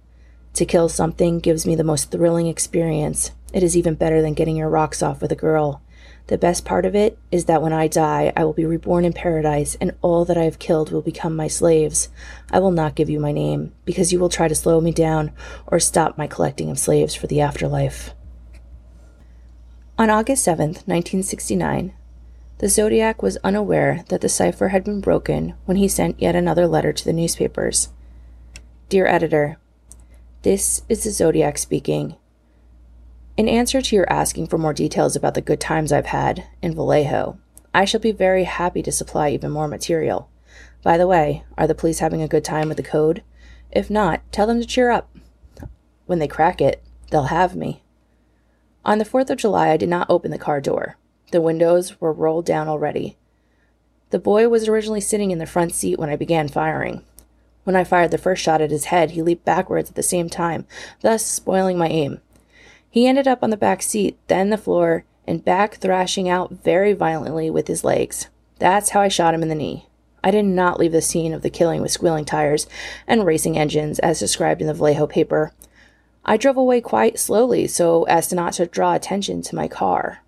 To 0.54 0.66
kill 0.66 0.88
something 0.88 1.38
gives 1.38 1.64
me 1.64 1.76
the 1.76 1.84
most 1.84 2.10
thrilling 2.10 2.48
experience. 2.48 3.30
It 3.52 3.62
is 3.62 3.76
even 3.76 3.94
better 3.94 4.20
than 4.20 4.34
getting 4.34 4.56
your 4.56 4.68
rocks 4.68 5.04
off 5.04 5.22
with 5.22 5.30
a 5.30 5.36
girl. 5.36 5.80
The 6.26 6.38
best 6.38 6.64
part 6.64 6.86
of 6.86 6.94
it 6.94 7.18
is 7.30 7.44
that 7.44 7.60
when 7.60 7.74
I 7.74 7.86
die, 7.86 8.32
I 8.34 8.44
will 8.44 8.54
be 8.54 8.64
reborn 8.64 9.04
in 9.04 9.12
paradise, 9.12 9.76
and 9.78 9.92
all 10.00 10.24
that 10.24 10.38
I 10.38 10.44
have 10.44 10.58
killed 10.58 10.90
will 10.90 11.02
become 11.02 11.36
my 11.36 11.48
slaves. 11.48 12.08
I 12.50 12.60
will 12.60 12.70
not 12.70 12.94
give 12.94 13.10
you 13.10 13.20
my 13.20 13.30
name, 13.30 13.74
because 13.84 14.10
you 14.10 14.18
will 14.18 14.30
try 14.30 14.48
to 14.48 14.54
slow 14.54 14.80
me 14.80 14.90
down 14.90 15.32
or 15.66 15.78
stop 15.78 16.16
my 16.16 16.26
collecting 16.26 16.70
of 16.70 16.78
slaves 16.78 17.14
for 17.14 17.26
the 17.26 17.42
afterlife. 17.42 18.14
On 19.98 20.08
August 20.08 20.46
7th, 20.46 20.88
1969, 20.88 21.92
the 22.58 22.68
Zodiac 22.70 23.22
was 23.22 23.36
unaware 23.44 24.04
that 24.08 24.22
the 24.22 24.28
cipher 24.28 24.68
had 24.68 24.82
been 24.82 25.02
broken 25.02 25.54
when 25.66 25.76
he 25.76 25.88
sent 25.88 26.20
yet 26.22 26.34
another 26.34 26.66
letter 26.66 26.92
to 26.92 27.04
the 27.04 27.12
newspapers. 27.12 27.90
Dear 28.88 29.06
Editor, 29.06 29.58
This 30.42 30.82
is 30.88 31.04
the 31.04 31.10
Zodiac 31.10 31.58
speaking. 31.58 32.16
In 33.36 33.48
answer 33.48 33.82
to 33.82 33.96
your 33.96 34.12
asking 34.12 34.46
for 34.46 34.58
more 34.58 34.72
details 34.72 35.16
about 35.16 35.34
the 35.34 35.40
good 35.40 35.58
times 35.58 35.90
I've 35.90 36.06
had 36.06 36.46
in 36.62 36.72
Vallejo, 36.72 37.36
I 37.74 37.84
shall 37.84 37.98
be 37.98 38.12
very 38.12 38.44
happy 38.44 38.80
to 38.82 38.92
supply 38.92 39.30
even 39.30 39.50
more 39.50 39.66
material. 39.66 40.30
By 40.84 40.96
the 40.96 41.08
way, 41.08 41.42
are 41.58 41.66
the 41.66 41.74
police 41.74 41.98
having 41.98 42.22
a 42.22 42.28
good 42.28 42.44
time 42.44 42.68
with 42.68 42.76
the 42.76 42.84
code? 42.84 43.24
If 43.72 43.90
not, 43.90 44.20
tell 44.30 44.46
them 44.46 44.60
to 44.60 44.66
cheer 44.66 44.92
up. 44.92 45.10
When 46.06 46.20
they 46.20 46.28
crack 46.28 46.60
it, 46.60 46.80
they'll 47.10 47.24
have 47.24 47.56
me. 47.56 47.82
On 48.84 48.98
the 48.98 49.04
4th 49.04 49.30
of 49.30 49.38
July, 49.38 49.70
I 49.70 49.78
did 49.78 49.88
not 49.88 50.08
open 50.08 50.30
the 50.30 50.38
car 50.38 50.60
door. 50.60 50.96
The 51.32 51.40
windows 51.40 52.00
were 52.00 52.12
rolled 52.12 52.46
down 52.46 52.68
already. 52.68 53.16
The 54.10 54.20
boy 54.20 54.48
was 54.48 54.68
originally 54.68 55.00
sitting 55.00 55.32
in 55.32 55.38
the 55.38 55.46
front 55.46 55.74
seat 55.74 55.98
when 55.98 56.10
I 56.10 56.14
began 56.14 56.46
firing. 56.46 57.02
When 57.64 57.74
I 57.74 57.82
fired 57.82 58.12
the 58.12 58.18
first 58.18 58.44
shot 58.44 58.60
at 58.60 58.70
his 58.70 58.84
head, 58.86 59.12
he 59.12 59.22
leaped 59.22 59.44
backwards 59.44 59.90
at 59.90 59.96
the 59.96 60.04
same 60.04 60.28
time, 60.30 60.66
thus 61.00 61.26
spoiling 61.26 61.76
my 61.76 61.88
aim. 61.88 62.20
He 62.94 63.08
ended 63.08 63.26
up 63.26 63.42
on 63.42 63.50
the 63.50 63.56
back 63.56 63.82
seat, 63.82 64.16
then 64.28 64.50
the 64.50 64.56
floor, 64.56 65.04
and 65.26 65.44
back 65.44 65.78
thrashing 65.78 66.28
out 66.28 66.52
very 66.52 66.92
violently 66.92 67.50
with 67.50 67.66
his 67.66 67.82
legs. 67.82 68.28
That's 68.60 68.90
how 68.90 69.00
I 69.00 69.08
shot 69.08 69.34
him 69.34 69.42
in 69.42 69.48
the 69.48 69.56
knee. 69.56 69.88
I 70.22 70.30
did 70.30 70.44
not 70.44 70.78
leave 70.78 70.92
the 70.92 71.02
scene 71.02 71.34
of 71.34 71.42
the 71.42 71.50
killing 71.50 71.82
with 71.82 71.90
squealing 71.90 72.24
tires 72.24 72.68
and 73.08 73.26
racing 73.26 73.58
engines 73.58 73.98
as 73.98 74.20
described 74.20 74.60
in 74.60 74.68
the 74.68 74.74
Vallejo 74.74 75.08
paper. 75.08 75.52
I 76.24 76.36
drove 76.36 76.56
away 76.56 76.80
quite 76.80 77.18
slowly 77.18 77.66
so 77.66 78.04
as 78.04 78.28
to 78.28 78.36
not 78.36 78.52
to 78.52 78.66
draw 78.66 78.94
attention 78.94 79.42
to 79.42 79.56
my 79.56 79.66
car. 79.66 80.20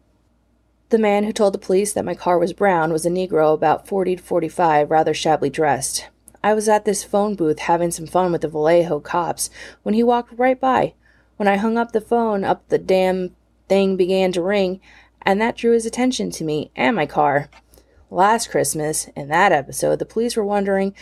The 0.89 0.99
man 0.99 1.23
who 1.23 1.33
told 1.33 1.55
the 1.55 1.59
police 1.59 1.93
that 1.93 2.05
my 2.05 2.17
car 2.17 2.37
was 2.37 2.53
brown 2.53 2.93
was 2.93 3.07
a 3.07 3.11
Negro 3.11 3.55
about 3.55 3.87
40 3.87 4.17
to 4.17 4.23
45, 4.25 4.91
rather 4.91 5.15
shabbily 5.15 5.51
dressed. 5.51 6.09
I 6.43 6.53
was 6.53 6.69
at 6.69 6.85
this 6.85 7.05
phone 7.05 7.37
booth 7.37 7.61
having 7.61 7.93
some 7.93 8.09
fun 8.09 8.33
with 8.33 8.41
the 8.41 8.49
Vallejo 8.49 8.99
cops 8.99 9.51
when 9.85 9.95
he 9.95 10.03
walked 10.03 10.37
right 10.37 10.61
by. 10.61 10.95
When 11.37 11.49
I 11.49 11.57
hung 11.57 11.77
up 11.77 11.93
the 11.93 12.01
phone, 12.01 12.45
up 12.45 12.69
the 12.69 12.79
damn 12.79 13.37
thing 13.69 13.97
began 13.97 14.33
to 14.33 14.43
ring, 14.43 14.81
and 15.23 15.41
that 15.41 15.57
drew 15.57 15.73
his 15.73 15.85
attention 15.85 16.31
to 16.31 16.45
me 16.45 16.71
and 16.75 16.97
my 16.97 17.05
car. 17.05 17.51
Last 18.11 18.51
Christmas, 18.51 19.09
in 19.17 19.29
that 19.29 19.53
episode, 19.53 19.99
the 19.99 20.07
police 20.07 20.37
were 20.37 20.45
wondering 20.45 20.95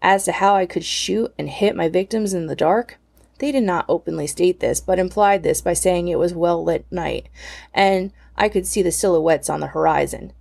as 0.00 0.24
to 0.24 0.32
how 0.32 0.54
I 0.54 0.64
could 0.64 0.84
shoot 0.84 1.34
and 1.38 1.50
hit 1.50 1.76
my 1.76 1.88
victims 1.88 2.32
in 2.32 2.46
the 2.46 2.56
dark. 2.56 2.98
They 3.38 3.52
did 3.52 3.64
not 3.64 3.84
openly 3.88 4.26
state 4.28 4.60
this, 4.60 4.80
but 4.80 4.98
implied 4.98 5.42
this 5.42 5.60
by 5.60 5.72
saying 5.72 6.08
it 6.08 6.18
was 6.18 6.32
well 6.32 6.62
lit 6.62 6.86
night, 6.90 7.28
and 7.74 8.12
I 8.36 8.48
could 8.48 8.66
see 8.66 8.80
the 8.80 8.92
silhouettes 8.92 9.50
on 9.50 9.60
the 9.60 9.68
horizon. 9.68 10.32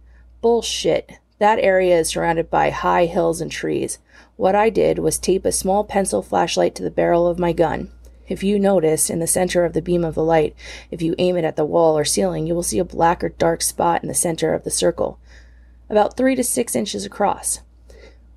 Bullshit. 0.42 1.14
That 1.40 1.60
area 1.60 1.98
is 1.98 2.10
surrounded 2.10 2.52
by 2.52 2.70
high 2.70 3.06
hills 3.06 3.42
and 3.42 3.52
trees. 3.52 3.98
What 4.38 4.54
I 4.54 4.70
did 4.70 5.00
was 5.00 5.18
tape 5.18 5.44
a 5.44 5.52
small 5.52 5.84
pencil 5.84 6.22
flashlight 6.22 6.76
to 6.76 6.84
the 6.84 6.92
barrel 6.92 7.28
of 7.28 7.40
my 7.40 7.52
gun. 7.52 7.90
If 8.32 8.44
you 8.44 8.58
notice, 8.58 9.10
in 9.10 9.20
the 9.20 9.28
center 9.28 9.66
of 9.66 9.74
the 9.74 9.82
beam 9.82 10.06
of 10.06 10.16
the 10.16 10.24
light, 10.24 10.56
if 10.90 11.02
you 11.02 11.16
aim 11.18 11.36
it 11.36 11.44
at 11.44 11.58
the 11.58 11.66
wall 11.66 11.98
or 11.98 12.06
ceiling, 12.06 12.48
you 12.48 12.56
will 12.56 12.64
see 12.64 12.80
a 12.80 12.86
black 12.86 13.22
or 13.22 13.28
dark 13.28 13.62
spot 13.62 14.04
in 14.04 14.08
the 14.08 14.14
center 14.14 14.54
of 14.54 14.64
the 14.64 14.72
circle, 14.72 15.20
about 15.90 16.16
three 16.16 16.34
to 16.36 16.44
six 16.46 16.74
inches 16.74 17.04
across. 17.04 17.60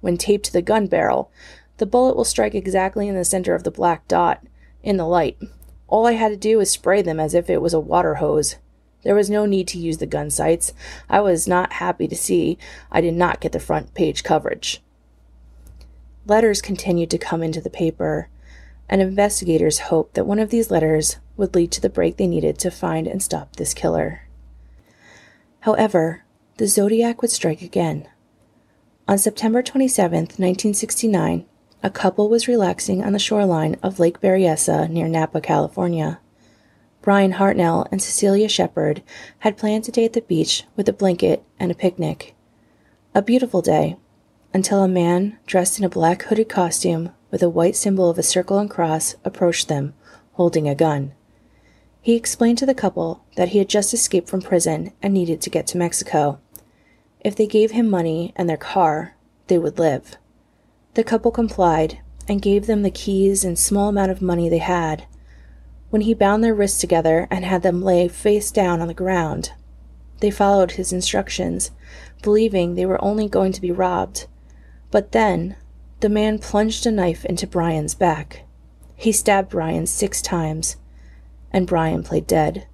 When 0.01 0.17
taped 0.17 0.47
to 0.47 0.53
the 0.53 0.63
gun 0.63 0.89
barrel, 0.89 1.31
the 1.77 1.87
bullet 1.87 2.17
will 2.17 2.25
strike 2.25 2.57
exactly 2.57 3.07
in 3.07 3.15
the 3.15 3.25
center 3.25 3.55
of 3.55 3.63
the 3.63 3.71
black 3.71 4.09
dot 4.09 4.45
in 4.83 4.97
the 4.97 5.07
light. 5.07 5.39
All 5.87 6.09
I 6.09 6.15
had 6.15 6.31
to 6.31 6.37
do 6.37 6.59
was 6.59 6.73
spray 6.73 7.01
them 7.01 7.21
as 7.21 7.33
if 7.33 7.49
it 7.49 7.63
was 7.63 7.73
a 7.73 7.79
water 7.79 8.17
hose. 8.17 8.57
There 9.05 9.15
was 9.15 9.31
no 9.31 9.47
need 9.47 9.69
to 9.69 9.79
use 9.79 9.99
the 9.99 10.07
gun 10.07 10.29
sights. 10.29 10.73
I 11.09 11.21
was 11.21 11.47
not 11.47 11.75
happy 11.75 12.09
to 12.09 12.17
see 12.17 12.59
I 12.91 13.01
did 13.01 13.15
not 13.15 13.41
get 13.41 13.53
the 13.53 13.61
front 13.61 13.95
page 13.95 14.25
coverage. 14.25 14.83
Letters 16.27 16.61
continued 16.61 17.11
to 17.11 17.19
come 17.19 17.45
into 17.45 17.61
the 17.61 17.71
paper 17.71 18.29
and 18.89 19.01
investigators 19.01 19.81
hoped 19.81 20.15
that 20.15 20.27
one 20.27 20.39
of 20.39 20.51
these 20.51 20.71
letters 20.71 21.17
would 21.37 21.55
lead 21.55 21.71
to 21.73 21.81
the 21.81 21.89
break 21.89 22.17
they 22.17 22.27
needed 22.27 22.59
to 22.59 22.71
find 22.71 23.07
and 23.07 23.23
stop 23.23 23.57
this 23.57 23.75
killer. 23.75 24.29
However, 25.61 26.25
the 26.59 26.67
Zodiac 26.67 27.23
would 27.23 27.31
strike 27.31 27.63
again. 27.63 28.09
On 29.09 29.19
September 29.19 29.63
27, 29.63 30.19
1969, 30.19 31.47
a 31.83 31.91
couple 31.91 32.29
was 32.29 32.49
relaxing 32.49 33.03
on 33.03 33.13
the 33.13 33.19
shoreline 33.19 33.77
of 33.83 33.99
Lake 33.99 34.21
Berryessa 34.21 34.89
near 34.89 35.09
Napa, 35.09 35.41
California. 35.41 36.21
Brian 37.03 37.35
Hartnell 37.35 37.87
and 37.91 38.01
Cecilia 38.01 38.49
Shepard 38.49 39.03
had 39.41 39.59
planned 39.59 39.85
to 39.85 39.93
day 39.93 40.07
at 40.07 40.15
the 40.15 40.23
beach 40.23 40.65
with 40.77 40.89
a 40.89 40.93
blanket 40.93 41.45
and 41.61 41.71
a 41.71 41.75
picnic. 41.75 42.35
A 43.15 43.21
beautiful 43.21 43.61
day, 43.61 43.97
until 44.55 44.83
a 44.83 44.89
man 44.89 45.39
dressed 45.47 45.79
in 45.79 45.85
a 45.85 45.91
black 45.91 46.23
hooded 46.23 46.49
costume 46.49 47.11
with 47.35 47.43
a 47.43 47.51
white 47.51 47.75
symbol 47.75 48.09
of 48.09 48.17
a 48.17 48.23
circle 48.23 48.59
and 48.59 48.71
cross, 48.71 49.17
approached 49.25 49.67
them, 49.67 49.93
holding 50.35 50.69
a 50.69 50.75
gun. 50.77 51.11
He 52.01 52.15
explained 52.15 52.59
to 52.59 52.67
the 52.67 52.77
couple 52.77 53.25
that 53.35 53.49
he 53.49 53.59
had 53.59 53.69
just 53.69 53.93
escaped 53.93 54.29
from 54.29 54.41
prison 54.41 54.93
and 55.03 55.13
needed 55.13 55.41
to 55.41 55.51
get 55.51 55.67
to 55.67 55.77
Mexico. 55.77 56.39
If 57.19 57.35
they 57.35 57.49
gave 57.49 57.73
him 57.73 57.91
money 57.91 58.33
and 58.37 58.49
their 58.49 58.57
car, 58.57 59.17
they 59.49 59.59
would 59.59 59.81
live. 59.81 60.17
The 60.95 61.03
couple 61.03 61.33
complied 61.33 61.99
and 62.29 62.41
gave 62.41 62.69
them 62.69 62.83
the 62.83 62.91
keys 62.93 63.45
and 63.45 63.59
small 63.59 63.89
amount 63.89 64.13
of 64.13 64.23
money 64.23 64.49
they 64.49 64.59
had. 64.59 65.09
When 65.91 66.03
he 66.03 66.15
bound 66.15 66.45
their 66.45 66.55
wrists 66.55 66.81
together 66.81 67.27
and 67.33 67.45
had 67.45 67.65
them 67.65 67.83
lay 67.83 68.07
face 68.07 68.53
down 68.53 68.81
on 68.81 68.87
the 68.87 68.95
ground, 68.95 69.51
they 70.21 70.31
followed 70.31 70.71
his 70.71 70.93
instructions, 70.93 71.73
believing 72.23 72.77
they 72.77 72.87
were 72.87 73.05
only 73.05 73.29
going 73.29 73.51
to 73.51 73.61
be 73.61 73.73
robbed 73.73 74.29
But 74.93 75.11
then, 75.11 75.57
the 76.01 76.09
man 76.09 76.39
plunged 76.39 76.87
a 76.87 76.91
knife 76.91 77.25
into 77.25 77.47
Brian's 77.47 77.95
back. 77.95 78.45
He 78.97 79.13
stabbed 79.13 79.51
Brian 79.51 79.87
six 79.87 80.21
times, 80.21 80.77
and 81.53 81.67
Brian 81.67 82.03
played 82.03 82.27
dead. 82.27 82.67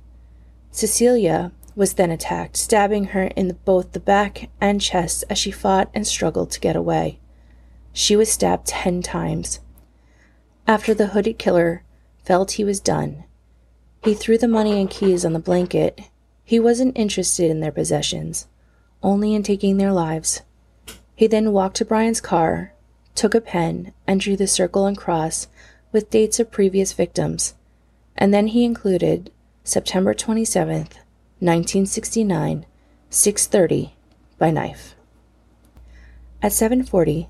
Cecilia 0.71 1.53
was 1.77 1.95
then 1.95 2.11
attacked, 2.11 2.57
stabbing 2.57 3.07
her 3.07 3.25
in 3.37 3.59
both 3.65 3.93
the 3.93 4.01
back 4.01 4.51
and 4.61 4.81
chest 4.81 5.25
as 5.31 5.39
she 5.39 5.51
fought 5.51 5.91
and 5.95 6.07
struggled 6.07 6.51
to 6.51 6.61
get 6.61 6.77
away. 6.77 7.19
She 7.93 8.17
was 8.17 8.31
stabbed 8.31 8.67
ten 8.67 9.03
times. 9.03 9.61
After 10.67 10.95
the 10.95 11.09
hooded 11.09 11.39
killer 11.39 11.83
felt 12.25 12.53
he 12.53 12.65
was 12.65 12.81
done, 12.81 13.25
he 14.03 14.15
threw 14.15 14.39
the 14.39 14.49
money 14.49 14.81
and 14.81 14.89
keys 14.89 15.25
on 15.25 15.33
the 15.33 15.39
blanket. 15.39 16.01
He 16.45 16.59
wasn't 16.59 16.99
interested 16.99 17.51
in 17.51 17.61
their 17.61 17.73
possessions, 17.73 18.47
only 19.03 19.35
in 19.35 19.43
taking 19.43 19.77
their 19.77 19.93
lives. 19.93 20.43
He 21.15 21.27
then 21.27 21.53
walked 21.53 21.77
to 21.77 21.85
Brian's 21.85 22.21
car, 22.21 22.73
took 23.15 23.35
a 23.35 23.41
pen, 23.41 23.93
and 24.07 24.21
drew 24.21 24.37
the 24.37 24.47
circle 24.47 24.87
and 24.87 24.97
cross 24.97 25.49
with 25.93 26.11
dates 26.11 26.39
of 26.41 26.51
previous 26.51 26.93
victims, 26.93 27.55
and 28.17 28.33
then 28.33 28.49
he 28.49 28.65
included 28.65 29.31
September 29.65 30.15
27th, 30.15 30.99
1969, 31.41 32.67
6:30 33.11 33.93
by 34.39 34.51
knife. 34.51 34.95
At 36.43 36.53
7:40, 36.53 37.29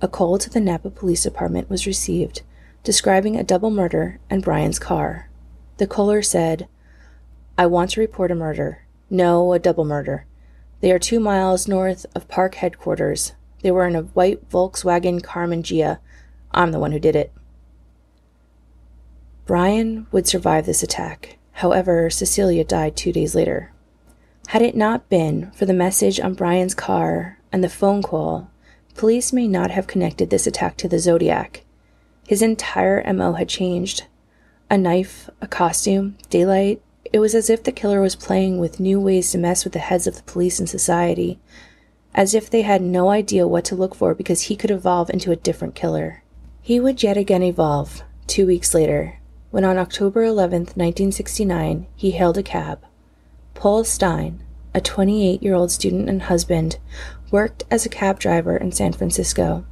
a 0.00 0.08
call 0.08 0.38
to 0.38 0.50
the 0.50 0.60
Napa 0.60 0.90
Police 0.90 1.22
Department 1.22 1.68
was 1.68 1.86
received 1.86 2.42
describing 2.86 3.34
a 3.34 3.42
double 3.42 3.70
murder 3.70 4.20
and 4.30 4.44
Brian's 4.44 4.78
car. 4.78 5.28
The 5.78 5.88
caller 5.88 6.22
said, 6.22 6.68
I 7.58 7.66
want 7.66 7.90
to 7.90 8.00
report 8.00 8.30
a 8.30 8.36
murder. 8.36 8.86
No, 9.10 9.52
a 9.52 9.58
double 9.58 9.84
murder. 9.84 10.24
They 10.80 10.92
are 10.92 10.98
two 11.00 11.18
miles 11.18 11.66
north 11.66 12.06
of 12.14 12.28
park 12.28 12.54
headquarters. 12.54 13.32
They 13.66 13.72
were 13.72 13.88
in 13.88 13.96
a 13.96 14.02
white 14.02 14.48
Volkswagen 14.48 15.20
Karmann 15.20 15.64
Ghia. 15.64 15.98
I'm 16.52 16.70
the 16.70 16.78
one 16.78 16.92
who 16.92 17.00
did 17.00 17.16
it. 17.16 17.32
Brian 19.44 20.06
would 20.12 20.28
survive 20.28 20.66
this 20.66 20.84
attack. 20.84 21.36
However, 21.50 22.08
Cecilia 22.08 22.62
died 22.62 22.94
two 22.94 23.10
days 23.10 23.34
later. 23.34 23.72
Had 24.46 24.62
it 24.62 24.76
not 24.76 25.08
been 25.08 25.50
for 25.50 25.66
the 25.66 25.74
message 25.74 26.20
on 26.20 26.34
Brian's 26.34 26.76
car 26.76 27.40
and 27.50 27.64
the 27.64 27.68
phone 27.68 28.04
call, 28.04 28.52
police 28.94 29.32
may 29.32 29.48
not 29.48 29.72
have 29.72 29.88
connected 29.88 30.30
this 30.30 30.46
attack 30.46 30.76
to 30.76 30.88
the 30.88 31.00
Zodiac. 31.00 31.64
His 32.28 32.42
entire 32.42 33.02
MO 33.12 33.32
had 33.32 33.48
changed 33.48 34.04
a 34.70 34.78
knife, 34.78 35.28
a 35.40 35.48
costume, 35.48 36.18
daylight. 36.30 36.80
It 37.12 37.18
was 37.18 37.34
as 37.34 37.50
if 37.50 37.64
the 37.64 37.72
killer 37.72 38.00
was 38.00 38.14
playing 38.14 38.58
with 38.60 38.78
new 38.78 39.00
ways 39.00 39.32
to 39.32 39.38
mess 39.38 39.64
with 39.64 39.72
the 39.72 39.80
heads 39.80 40.06
of 40.06 40.14
the 40.14 40.22
police 40.22 40.60
and 40.60 40.68
society, 40.68 41.40
as 42.16 42.34
if 42.34 42.48
they 42.48 42.62
had 42.62 42.80
no 42.80 43.10
idea 43.10 43.46
what 43.46 43.64
to 43.66 43.76
look 43.76 43.94
for 43.94 44.14
because 44.14 44.42
he 44.42 44.56
could 44.56 44.70
evolve 44.70 45.10
into 45.10 45.30
a 45.30 45.36
different 45.36 45.74
killer. 45.74 46.22
He 46.62 46.80
would 46.80 47.02
yet 47.02 47.18
again 47.18 47.42
evolve, 47.42 48.02
two 48.26 48.46
weeks 48.46 48.74
later, 48.74 49.20
when 49.50 49.64
on 49.64 49.76
October 49.76 50.24
11, 50.24 50.60
1969, 50.60 51.86
he 51.94 52.10
hailed 52.12 52.38
a 52.38 52.42
cab. 52.42 52.84
Paul 53.54 53.84
Stine, 53.84 54.42
a 54.74 54.80
28 54.80 55.42
year 55.42 55.54
old 55.54 55.70
student 55.70 56.08
and 56.08 56.22
husband, 56.22 56.78
worked 57.30 57.64
as 57.70 57.84
a 57.84 57.90
cab 57.90 58.18
driver 58.18 58.56
in 58.56 58.72
San 58.72 58.94
Francisco. 58.94 59.64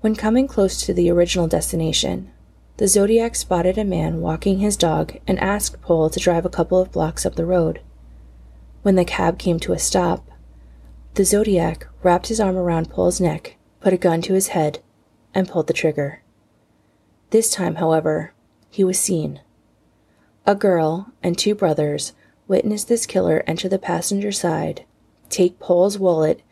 When 0.00 0.16
coming 0.16 0.48
close 0.48 0.84
to 0.84 0.92
the 0.92 1.10
original 1.10 1.46
destination, 1.46 2.32
the 2.78 2.88
Zodiac 2.88 3.36
spotted 3.36 3.78
a 3.78 3.84
man 3.84 4.20
walking 4.20 4.58
his 4.58 4.76
dog 4.76 5.16
and 5.28 5.38
asked 5.38 5.80
Paul 5.80 6.10
to 6.10 6.18
drive 6.18 6.44
a 6.44 6.50
couple 6.50 6.80
of 6.80 6.90
blocks 6.90 7.24
up 7.24 7.36
the 7.36 7.46
road. 7.46 7.80
When 8.82 8.96
the 8.96 9.04
cab 9.04 9.38
came 9.38 9.60
to 9.60 9.72
a 9.72 9.78
stop, 9.78 10.28
the 11.14 11.24
Zodiac 11.24 11.86
wrapped 12.02 12.28
his 12.28 12.40
arm 12.40 12.56
around 12.56 12.88
Paul's 12.88 13.20
neck, 13.20 13.56
put 13.80 13.92
a 13.92 13.98
gun 13.98 14.22
to 14.22 14.34
his 14.34 14.48
head, 14.48 14.80
and 15.34 15.48
pulled 15.48 15.66
the 15.66 15.74
trigger. 15.74 16.22
This 17.30 17.52
time, 17.52 17.76
however, 17.76 18.32
he 18.70 18.82
was 18.82 18.98
seen. 18.98 19.40
A 20.46 20.54
girl 20.54 21.12
and 21.22 21.36
two 21.36 21.54
brothers 21.54 22.14
witnessed 22.48 22.88
this 22.88 23.06
killer 23.06 23.44
enter 23.46 23.68
the 23.68 23.78
passenger 23.78 24.32
side, 24.32 24.84
take 25.28 25.58
Paul's 25.58 25.98
wallet, 25.98 26.42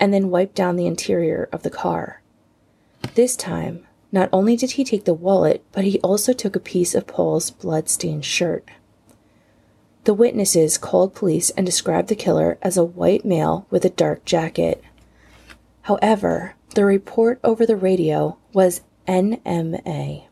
and 0.00 0.12
then 0.12 0.30
wipe 0.30 0.54
down 0.54 0.76
the 0.76 0.86
interior 0.86 1.48
of 1.52 1.62
the 1.62 1.70
car. 1.70 2.22
This 3.14 3.36
time, 3.36 3.86
not 4.10 4.28
only 4.32 4.56
did 4.56 4.72
he 4.72 4.84
take 4.84 5.04
the 5.04 5.14
wallet, 5.14 5.64
but 5.72 5.84
he 5.84 6.00
also 6.00 6.32
took 6.32 6.56
a 6.56 6.60
piece 6.60 6.94
of 6.94 7.06
Paul's 7.06 7.50
blood-stained 7.50 8.24
shirt. 8.24 8.68
The 10.08 10.14
witnesses 10.14 10.78
called 10.78 11.14
police 11.14 11.50
and 11.50 11.66
described 11.66 12.08
the 12.08 12.16
killer 12.16 12.56
as 12.62 12.78
a 12.78 12.82
white 12.82 13.26
male 13.26 13.66
with 13.68 13.84
a 13.84 13.90
dark 13.90 14.24
jacket. 14.24 14.82
However, 15.82 16.54
the 16.74 16.86
report 16.86 17.38
over 17.44 17.66
the 17.66 17.76
radio 17.76 18.38
was 18.54 18.80
NMA, 19.06 20.24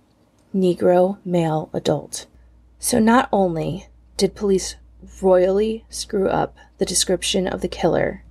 Negro 0.55 1.19
Male 1.27 1.69
Adult. 1.75 2.25
So 2.79 2.99
not 2.99 3.29
only 3.31 3.89
did 4.17 4.35
police 4.35 4.77
royally 5.21 5.85
screw 5.91 6.31
up 6.31 6.57
the 6.79 6.87
description 6.87 7.47
of 7.47 7.61
the 7.61 7.69
killer, 7.69 8.25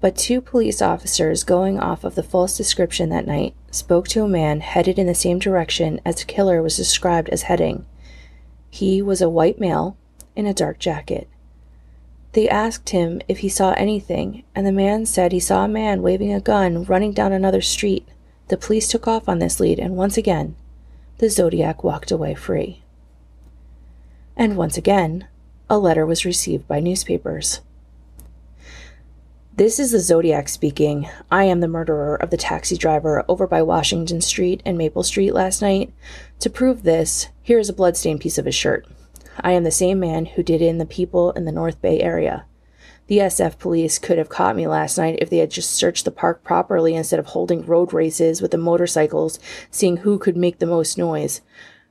but 0.00 0.16
two 0.16 0.40
police 0.40 0.82
officers 0.82 1.44
going 1.44 1.78
off 1.78 2.02
of 2.02 2.16
the 2.16 2.24
false 2.24 2.56
description 2.56 3.10
that 3.10 3.28
night 3.28 3.54
spoke 3.70 4.08
to 4.08 4.24
a 4.24 4.28
man 4.28 4.58
headed 4.58 4.98
in 4.98 5.06
the 5.06 5.14
same 5.14 5.38
direction 5.38 6.00
as 6.04 6.16
the 6.16 6.24
killer 6.24 6.60
was 6.60 6.76
described 6.76 7.28
as 7.28 7.42
heading. 7.42 7.86
He 8.70 9.00
was 9.00 9.20
a 9.20 9.30
white 9.30 9.60
male 9.60 9.96
in 10.36 10.46
a 10.46 10.54
dark 10.54 10.78
jacket. 10.78 11.28
They 12.32 12.48
asked 12.48 12.90
him 12.90 13.20
if 13.28 13.38
he 13.38 13.48
saw 13.48 13.72
anything, 13.72 14.42
and 14.54 14.66
the 14.66 14.72
man 14.72 15.06
said 15.06 15.30
he 15.30 15.40
saw 15.40 15.64
a 15.64 15.68
man 15.68 16.02
waving 16.02 16.32
a 16.32 16.40
gun 16.40 16.84
running 16.84 17.12
down 17.12 17.32
another 17.32 17.60
street. 17.60 18.08
The 18.48 18.56
police 18.56 18.88
took 18.88 19.06
off 19.06 19.28
on 19.28 19.38
this 19.38 19.60
lead, 19.60 19.78
and 19.78 19.96
once 19.96 20.16
again, 20.16 20.56
the 21.18 21.30
Zodiac 21.30 21.84
walked 21.84 22.10
away 22.10 22.34
free. 22.34 22.82
And 24.36 24.56
once 24.56 24.76
again, 24.76 25.28
a 25.70 25.78
letter 25.78 26.04
was 26.04 26.24
received 26.24 26.66
by 26.66 26.80
newspapers. 26.80 27.60
This 29.56 29.78
is 29.78 29.92
the 29.92 30.00
Zodiac 30.00 30.48
speaking. 30.48 31.08
I 31.30 31.44
am 31.44 31.60
the 31.60 31.68
murderer 31.68 32.16
of 32.16 32.30
the 32.30 32.36
taxi 32.36 32.76
driver 32.76 33.24
over 33.28 33.46
by 33.46 33.62
Washington 33.62 34.20
Street 34.20 34.60
and 34.66 34.76
Maple 34.76 35.04
Street 35.04 35.32
last 35.32 35.62
night. 35.62 35.92
To 36.40 36.50
prove 36.50 36.82
this, 36.82 37.28
here 37.40 37.60
is 37.60 37.68
a 37.68 37.72
bloodstained 37.72 38.20
piece 38.20 38.36
of 38.36 38.46
his 38.46 38.56
shirt. 38.56 38.84
I 39.40 39.52
am 39.52 39.64
the 39.64 39.70
same 39.70 40.00
man 40.00 40.26
who 40.26 40.42
did 40.42 40.62
in 40.62 40.78
the 40.78 40.86
people 40.86 41.32
in 41.32 41.44
the 41.44 41.52
North 41.52 41.80
Bay 41.82 42.00
area. 42.00 42.46
The 43.06 43.18
SF 43.18 43.58
police 43.58 43.98
could 43.98 44.16
have 44.16 44.30
caught 44.30 44.56
me 44.56 44.66
last 44.66 44.96
night 44.96 45.18
if 45.20 45.28
they 45.28 45.38
had 45.38 45.50
just 45.50 45.70
searched 45.70 46.06
the 46.06 46.10
park 46.10 46.42
properly 46.42 46.94
instead 46.94 47.18
of 47.18 47.26
holding 47.26 47.66
road 47.66 47.92
races 47.92 48.40
with 48.40 48.50
the 48.50 48.58
motorcycles, 48.58 49.38
seeing 49.70 49.98
who 49.98 50.18
could 50.18 50.36
make 50.36 50.58
the 50.58 50.66
most 50.66 50.96
noise. 50.96 51.42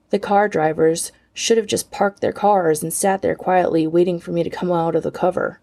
The 0.09 0.19
car 0.19 0.47
drivers 0.47 1.11
should 1.33 1.57
have 1.57 1.67
just 1.67 1.91
parked 1.91 2.21
their 2.21 2.31
cars 2.31 2.81
and 2.81 2.91
sat 2.91 3.21
there 3.21 3.35
quietly 3.35 3.85
waiting 3.85 4.19
for 4.19 4.31
me 4.31 4.43
to 4.43 4.49
come 4.49 4.71
out 4.71 4.95
of 4.95 5.03
the 5.03 5.11
cover. 5.11 5.59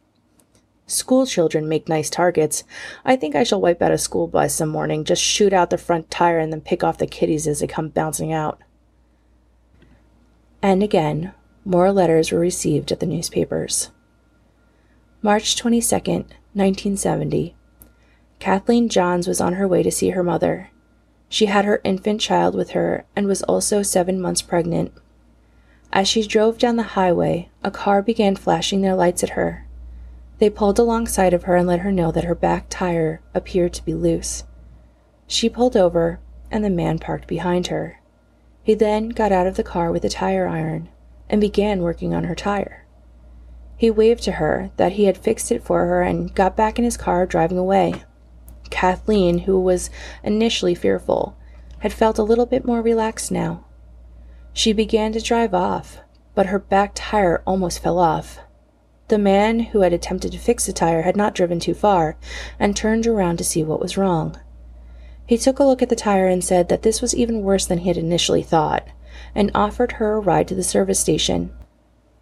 School 0.87 1.25
children 1.25 1.69
make 1.69 1.89
nice 1.89 2.11
targets. 2.11 2.65
I 3.05 3.15
think 3.17 3.35
I 3.35 3.45
shall 3.45 3.61
wipe 3.61 3.81
out 3.81 3.93
a 3.93 3.99
school 3.99 4.27
bus 4.27 4.55
some 4.55 4.69
morning, 4.69 5.05
just 5.05 5.23
shoot 5.23 5.53
out 5.53 5.71
the 5.71 5.79
front 5.79 6.11
tire 6.11 6.39
and 6.39 6.53
then 6.53 6.61
pick 6.61 6.83
off 6.83 6.99
the 6.99 7.07
kiddies 7.07 7.47
as 7.47 7.61
they 7.61 7.69
come 7.69 7.89
bouncing 7.89 8.33
out. 8.33 8.61
And 10.63 10.83
again, 10.83 11.33
more 11.71 11.93
letters 11.93 12.33
were 12.33 12.41
received 12.41 12.91
at 12.91 12.99
the 12.99 13.07
newspapers. 13.07 13.91
March 15.23 15.55
22nd, 15.55 16.27
1970. 16.53 17.55
Kathleen 18.41 18.89
Johns 18.89 19.29
was 19.29 19.41
on 19.41 19.53
her 19.53 19.69
way 19.69 19.85
to 19.85 19.93
see 19.93 20.11
her 20.11 20.25
mother. 20.25 20.71
She 21.29 21.47
had 21.47 21.65
her 21.65 21.81
infant 21.85 22.21
child 22.21 22.57
with 22.57 22.71
her 22.71 23.05
and 23.15 23.29
was 23.29 23.45
also 23.45 23.83
seven 23.83 24.21
months 24.21 24.43
pregnant. 24.43 24.93
As 25.93 26.09
she 26.09 26.27
drove 26.27 26.59
down 26.59 26.75
the 26.75 26.99
highway, 26.99 27.51
a 27.63 27.71
car 27.71 28.03
began 28.03 28.35
flashing 28.35 28.81
their 28.81 28.97
lights 28.97 29.23
at 29.23 29.31
her. 29.31 29.65
They 30.41 30.51
pulled 30.51 30.81
alongside 30.81 31.33
of 31.33 31.45
her 31.45 31.55
and 31.55 31.69
let 31.69 31.81
her 31.81 31.93
know 31.93 32.11
that 32.11 32.25
her 32.25 32.35
back 32.35 32.67
tire 32.69 33.21
appeared 33.33 33.75
to 33.75 33.85
be 33.85 33.95
loose. 33.95 34.43
She 35.29 35.49
pulled 35.49 35.77
over, 35.77 36.19
and 36.51 36.65
the 36.65 36.71
man 36.71 36.99
parked 36.99 37.29
behind 37.29 37.69
her. 37.69 38.01
He 38.65 38.75
then 38.75 39.11
got 39.11 39.31
out 39.31 39.47
of 39.47 39.55
the 39.55 39.63
car 39.63 39.93
with 39.93 40.05
a 40.05 40.09
tire 40.09 40.49
iron 40.49 40.89
and 41.31 41.41
began 41.41 41.81
working 41.81 42.13
on 42.13 42.25
her 42.25 42.35
tire. 42.35 42.85
He 43.79 43.91
waved 43.91 44.23
to 44.25 44.33
her 44.33 44.71
that 44.77 44.93
he 44.93 45.05
had 45.05 45.17
fixed 45.17 45.51
it 45.51 45.63
for 45.63 45.87
her 45.87 46.03
and 46.03 46.35
got 46.35 46.55
back 46.55 46.79
in 46.79 46.85
his 46.85 46.99
car 46.99 47.25
driving 47.25 47.57
away. 47.57 48.03
Kathleen, 48.69 49.39
who 49.39 49.59
was 49.59 49.89
initially 50.23 50.75
fearful, 50.75 51.35
had 51.79 51.95
felt 51.95 52.19
a 52.19 52.23
little 52.23 52.45
bit 52.45 52.67
more 52.67 52.83
relaxed 52.83 53.33
now. 53.33 53.65
She 54.53 54.75
began 54.75 55.13
to 55.13 55.21
drive 55.23 55.55
off, 55.55 56.01
but 56.35 56.47
her 56.47 56.59
back 56.59 56.93
tire 56.95 57.43
almost 57.47 57.83
fell 57.83 57.99
off, 57.99 58.41
the 59.11 59.19
man 59.19 59.59
who 59.59 59.81
had 59.81 59.93
attempted 59.93 60.31
to 60.31 60.39
fix 60.39 60.67
the 60.67 60.73
tire 60.73 61.03
had 61.03 61.17
not 61.17 61.35
driven 61.35 61.59
too 61.59 61.75
far 61.75 62.17
and 62.61 62.77
turned 62.77 63.09
around 63.09 63.39
to 63.39 63.45
see 63.45 63.65
what 63.65 63.81
was 63.81 63.97
wrong. 63.97 64.39
He 65.27 65.37
took 65.37 65.59
a 65.59 65.65
look 65.65 65.83
at 65.83 65.89
the 65.89 65.97
tire 65.97 66.29
and 66.29 66.45
said 66.45 66.69
that 66.69 66.83
this 66.83 67.03
was 67.03 67.15
even 67.15 67.43
worse 67.43 67.67
than 67.67 67.79
he 67.79 67.89
had 67.89 67.97
initially 67.97 68.45
thought, 68.45 68.87
and 69.35 69.51
offered 69.55 69.93
her 69.93 70.15
a 70.15 70.21
ride 70.21 70.49
to 70.49 70.55
the 70.55 70.63
service 70.63 71.01
station. 71.01 71.53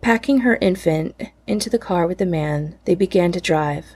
Packing 0.01 0.41
her 0.41 0.57
infant 0.61 1.21
into 1.47 1.69
the 1.69 1.79
car 1.79 2.07
with 2.07 2.19
the 2.19 2.27
man, 2.27 2.79
they 2.85 2.95
began 2.95 3.33
to 3.33 3.41
drive. 3.41 3.87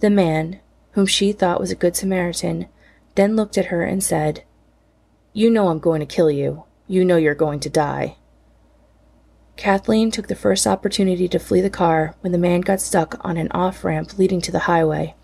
The 0.00 0.10
man, 0.10 0.60
whom 0.92 1.06
she 1.06 1.32
thought 1.32 1.60
was 1.60 1.70
a 1.70 1.76
good 1.76 1.96
Samaritan, 1.96 2.66
then 3.14 3.36
looked 3.36 3.56
at 3.56 3.66
her 3.66 3.82
and 3.82 4.02
said, 4.02 4.44
You 5.32 5.50
know 5.50 5.68
I'm 5.68 5.78
going 5.78 6.00
to 6.00 6.06
kill 6.06 6.30
you. 6.30 6.64
You 6.86 7.04
know 7.04 7.16
you're 7.16 7.34
going 7.34 7.60
to 7.60 7.70
die. 7.70 8.16
Kathleen 9.56 10.10
took 10.10 10.26
the 10.26 10.34
first 10.34 10.66
opportunity 10.66 11.28
to 11.28 11.38
flee 11.38 11.60
the 11.60 11.70
car 11.70 12.16
when 12.20 12.32
the 12.32 12.38
man 12.38 12.60
got 12.60 12.80
stuck 12.80 13.16
on 13.24 13.36
an 13.36 13.50
off 13.52 13.84
ramp 13.84 14.18
leading 14.18 14.40
to 14.40 14.52
the 14.52 14.60
highway. 14.60 15.14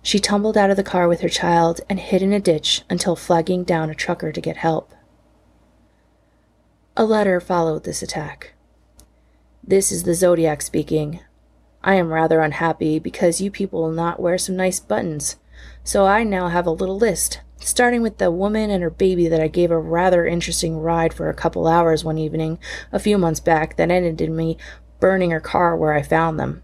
She 0.00 0.20
tumbled 0.20 0.56
out 0.56 0.70
of 0.70 0.76
the 0.76 0.84
car 0.84 1.08
with 1.08 1.20
her 1.22 1.28
child 1.28 1.80
and 1.88 1.98
hid 1.98 2.22
in 2.22 2.32
a 2.32 2.38
ditch 2.38 2.82
until 2.88 3.16
flagging 3.16 3.64
down 3.64 3.90
a 3.90 3.94
trucker 3.94 4.30
to 4.30 4.40
get 4.40 4.58
help. 4.58 4.93
A 6.96 7.04
letter 7.04 7.40
followed 7.40 7.82
this 7.82 8.02
attack. 8.02 8.52
This 9.66 9.90
is 9.90 10.04
the 10.04 10.14
Zodiac 10.14 10.62
speaking. 10.62 11.18
I 11.82 11.94
am 11.94 12.12
rather 12.12 12.40
unhappy 12.40 13.00
because 13.00 13.40
you 13.40 13.50
people 13.50 13.82
will 13.82 13.90
not 13.90 14.20
wear 14.20 14.38
some 14.38 14.54
nice 14.54 14.78
buttons, 14.78 15.34
so 15.82 16.06
I 16.06 16.22
now 16.22 16.46
have 16.46 16.68
a 16.68 16.70
little 16.70 16.96
list, 16.96 17.40
starting 17.58 18.00
with 18.00 18.18
the 18.18 18.30
woman 18.30 18.70
and 18.70 18.80
her 18.80 18.90
baby 18.90 19.26
that 19.26 19.40
I 19.40 19.48
gave 19.48 19.72
a 19.72 19.78
rather 19.78 20.24
interesting 20.24 20.78
ride 20.78 21.12
for 21.12 21.28
a 21.28 21.34
couple 21.34 21.66
hours 21.66 22.04
one 22.04 22.16
evening 22.16 22.60
a 22.92 23.00
few 23.00 23.18
months 23.18 23.40
back 23.40 23.76
that 23.76 23.90
ended 23.90 24.20
in 24.20 24.36
me 24.36 24.56
burning 25.00 25.32
her 25.32 25.40
car 25.40 25.76
where 25.76 25.94
I 25.94 26.02
found 26.02 26.38
them. 26.38 26.62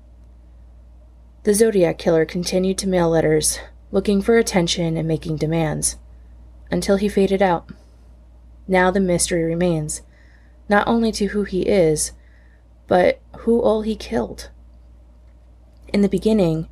The 1.42 1.54
Zodiac 1.54 1.98
Killer 1.98 2.24
continued 2.24 2.78
to 2.78 2.88
mail 2.88 3.10
letters, 3.10 3.58
looking 3.90 4.22
for 4.22 4.38
attention 4.38 4.96
and 4.96 5.08
making 5.08 5.38
demands, 5.38 5.96
until 6.70 6.98
he 6.98 7.08
faded 7.08 7.42
out. 7.42 7.68
Now 8.68 8.92
the 8.92 9.00
mystery 9.00 9.42
remains, 9.42 10.02
not 10.70 10.86
only 10.86 11.10
to 11.10 11.26
who 11.26 11.42
he 11.42 11.62
is, 11.62 12.12
but 12.86 13.20
who 13.40 13.60
all 13.60 13.82
he 13.82 13.96
killed. 13.96 14.50
In 15.92 16.02
the 16.02 16.08
beginning, 16.08 16.68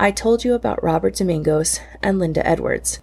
I 0.00 0.10
told 0.10 0.42
you 0.42 0.54
about 0.54 0.82
Robert 0.82 1.16
Domingos 1.16 1.78
and 2.02 2.18
Linda 2.18 2.44
Edwards, 2.46 3.00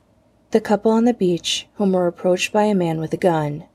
the 0.50 0.60
couple 0.60 0.92
on 0.92 1.06
the 1.06 1.14
beach 1.14 1.68
whom 1.76 1.94
were 1.94 2.08
approached 2.08 2.52
by 2.52 2.64
a 2.64 2.74
man 2.74 3.00
with 3.00 3.14
a 3.14 3.18
gun, 3.18 3.66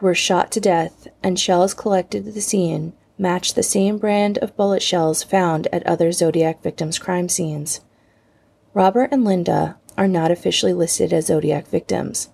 were 0.00 0.14
shot 0.14 0.52
to 0.52 0.60
death, 0.60 1.08
and 1.22 1.38
shells 1.38 1.74
collected 1.74 2.28
at 2.28 2.34
the 2.34 2.40
scene 2.40 2.92
match 3.18 3.52
the 3.52 3.62
same 3.62 3.98
brand 3.98 4.38
of 4.38 4.56
bullet 4.56 4.82
shells 4.82 5.24
found 5.24 5.66
at 5.72 5.86
other 5.86 6.12
Zodiac 6.12 6.62
victims' 6.62 6.98
crime 6.98 7.28
scenes. 7.28 7.80
Robert 8.72 9.08
and 9.10 9.24
Linda 9.24 9.76
are 9.98 10.08
not 10.08 10.30
officially 10.30 10.72
listed 10.72 11.12
as 11.12 11.26
Zodiac 11.26 11.66
victims. 11.66 12.30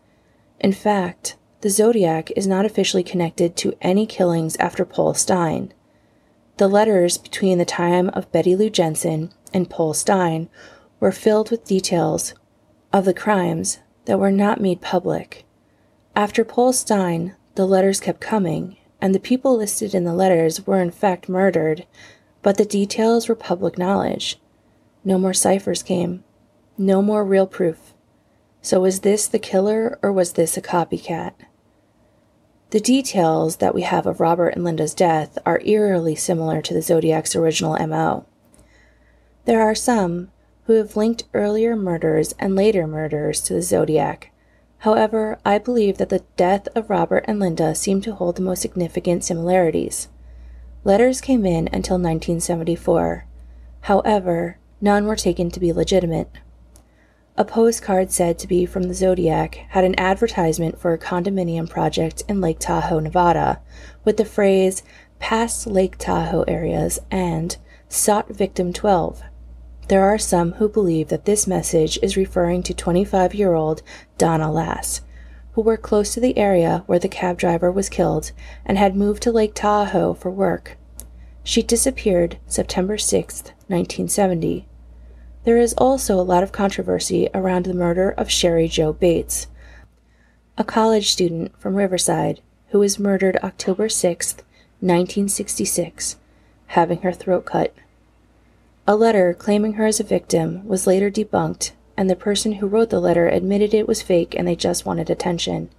In 0.60 0.72
fact, 0.72 1.36
the 1.60 1.70
Zodiac 1.70 2.30
is 2.36 2.46
not 2.46 2.66
officially 2.66 3.02
connected 3.02 3.56
to 3.56 3.76
any 3.80 4.06
killings 4.06 4.56
after 4.56 4.84
Paul 4.84 5.14
Stine. 5.14 5.72
The 6.58 6.68
letters 6.68 7.18
between 7.18 7.58
the 7.58 7.64
time 7.64 8.08
of 8.10 8.30
Betty 8.32 8.54
Lou 8.54 8.70
Jensen 8.70 9.32
and 9.52 9.70
Paul 9.70 9.94
Stine 9.94 10.48
were 11.00 11.12
filled 11.12 11.50
with 11.50 11.64
details 11.64 12.34
of 12.92 13.04
the 13.04 13.14
crimes 13.14 13.78
that 14.04 14.18
were 14.18 14.30
not 14.30 14.60
made 14.60 14.80
public. 14.80 15.44
After 16.14 16.44
Paul 16.44 16.72
Stine, 16.72 17.34
the 17.56 17.66
letters 17.66 18.00
kept 18.00 18.20
coming, 18.20 18.76
and 19.00 19.14
the 19.14 19.20
people 19.20 19.56
listed 19.56 19.94
in 19.94 20.04
the 20.04 20.14
letters 20.14 20.66
were 20.66 20.80
in 20.80 20.90
fact 20.90 21.28
murdered, 21.28 21.86
but 22.42 22.56
the 22.56 22.64
details 22.64 23.28
were 23.28 23.34
public 23.34 23.76
knowledge. 23.76 24.38
No 25.04 25.18
more 25.18 25.34
ciphers 25.34 25.82
came. 25.82 26.24
No 26.78 27.02
more 27.02 27.24
real 27.24 27.46
proof. 27.46 27.94
So 28.66 28.80
was 28.80 29.02
this 29.02 29.28
the 29.28 29.38
killer 29.38 29.96
or 30.02 30.12
was 30.12 30.32
this 30.32 30.56
a 30.56 30.60
copycat? 30.60 31.34
The 32.70 32.80
details 32.80 33.58
that 33.58 33.76
we 33.76 33.82
have 33.82 34.08
of 34.08 34.18
Robert 34.18 34.48
and 34.48 34.64
Linda's 34.64 34.92
death 34.92 35.38
are 35.46 35.60
eerily 35.64 36.16
similar 36.16 36.60
to 36.62 36.74
the 36.74 36.82
Zodiac's 36.82 37.36
original 37.36 37.78
MO. 37.86 38.26
There 39.44 39.62
are 39.62 39.76
some 39.76 40.32
who 40.64 40.72
have 40.72 40.96
linked 40.96 41.22
earlier 41.32 41.76
murders 41.76 42.34
and 42.40 42.56
later 42.56 42.88
murders 42.88 43.40
to 43.42 43.54
the 43.54 43.62
Zodiac, 43.62 44.32
However, 44.78 45.38
I 45.44 45.58
believe 45.58 45.98
that 45.98 46.08
the 46.08 46.24
death 46.36 46.66
of 46.74 46.90
Robert 46.90 47.24
and 47.28 47.38
Linda 47.38 47.72
seem 47.72 48.00
to 48.00 48.14
hold 48.14 48.34
the 48.34 48.42
most 48.42 48.62
significant 48.62 49.22
similarities. 49.22 50.08
Letters 50.82 51.20
came 51.20 51.46
in 51.46 51.68
until 51.72 51.98
1974. 51.98 53.26
However, 53.82 54.58
none 54.80 55.06
were 55.06 55.14
taken 55.14 55.52
to 55.52 55.60
be 55.60 55.72
legitimate. 55.72 56.30
A 57.38 57.44
postcard 57.44 58.10
said 58.10 58.38
to 58.38 58.48
be 58.48 58.64
from 58.64 58.84
the 58.84 58.94
Zodiac 58.94 59.56
had 59.68 59.84
an 59.84 59.98
advertisement 60.00 60.80
for 60.80 60.94
a 60.94 60.98
condominium 60.98 61.68
project 61.68 62.22
in 62.30 62.40
Lake 62.40 62.58
Tahoe, 62.58 62.98
Nevada, 62.98 63.60
with 64.06 64.16
the 64.16 64.24
phrase 64.24 64.82
past 65.18 65.66
Lake 65.66 65.98
Tahoe 65.98 66.44
areas 66.48 66.98
and 67.10 67.58
sought 67.90 68.30
victim 68.30 68.72
12. 68.72 69.22
There 69.88 70.02
are 70.02 70.16
some 70.16 70.52
who 70.52 70.66
believe 70.66 71.08
that 71.08 71.26
this 71.26 71.46
message 71.46 71.98
is 72.00 72.16
referring 72.16 72.62
to 72.62 72.72
25 72.72 73.34
year 73.34 73.52
old 73.52 73.82
Donna 74.16 74.50
Lass, 74.50 75.02
who 75.52 75.60
worked 75.60 75.82
close 75.82 76.14
to 76.14 76.20
the 76.20 76.38
area 76.38 76.84
where 76.86 76.98
the 76.98 77.06
cab 77.06 77.36
driver 77.36 77.70
was 77.70 77.90
killed 77.90 78.32
and 78.64 78.78
had 78.78 78.96
moved 78.96 79.22
to 79.24 79.30
Lake 79.30 79.52
Tahoe 79.54 80.14
for 80.14 80.30
work. 80.30 80.78
She 81.44 81.62
disappeared 81.62 82.38
September 82.46 82.96
6, 82.96 83.42
1970. 83.68 84.66
There 85.46 85.58
is 85.58 85.74
also 85.78 86.18
a 86.18 86.26
lot 86.26 86.42
of 86.42 86.50
controversy 86.50 87.28
around 87.32 87.66
the 87.66 87.72
murder 87.72 88.10
of 88.10 88.26
Cheri 88.26 88.66
Jo 88.66 88.92
Bates, 88.92 89.46
a 90.58 90.64
college 90.64 91.12
student 91.12 91.56
from 91.56 91.76
Riverside 91.76 92.40
who 92.70 92.80
was 92.80 92.98
murdered 92.98 93.38
October 93.44 93.88
6, 93.88 94.34
1966, 94.80 96.16
having 96.66 97.02
her 97.02 97.12
throat 97.12 97.44
cut. 97.44 97.72
A 98.88 98.96
letter 98.96 99.32
claiming 99.32 99.74
her 99.74 99.86
as 99.86 100.00
a 100.00 100.02
victim 100.02 100.66
was 100.66 100.84
later 100.84 101.12
debunked, 101.12 101.70
and 101.96 102.10
the 102.10 102.16
person 102.16 102.54
who 102.54 102.66
wrote 102.66 102.90
the 102.90 102.98
letter 102.98 103.28
admitted 103.28 103.72
it 103.72 103.86
was 103.86 104.02
fake 104.02 104.34
and 104.36 104.48
they 104.48 104.56
just 104.56 104.84
wanted 104.84 105.08
attention. 105.08 105.70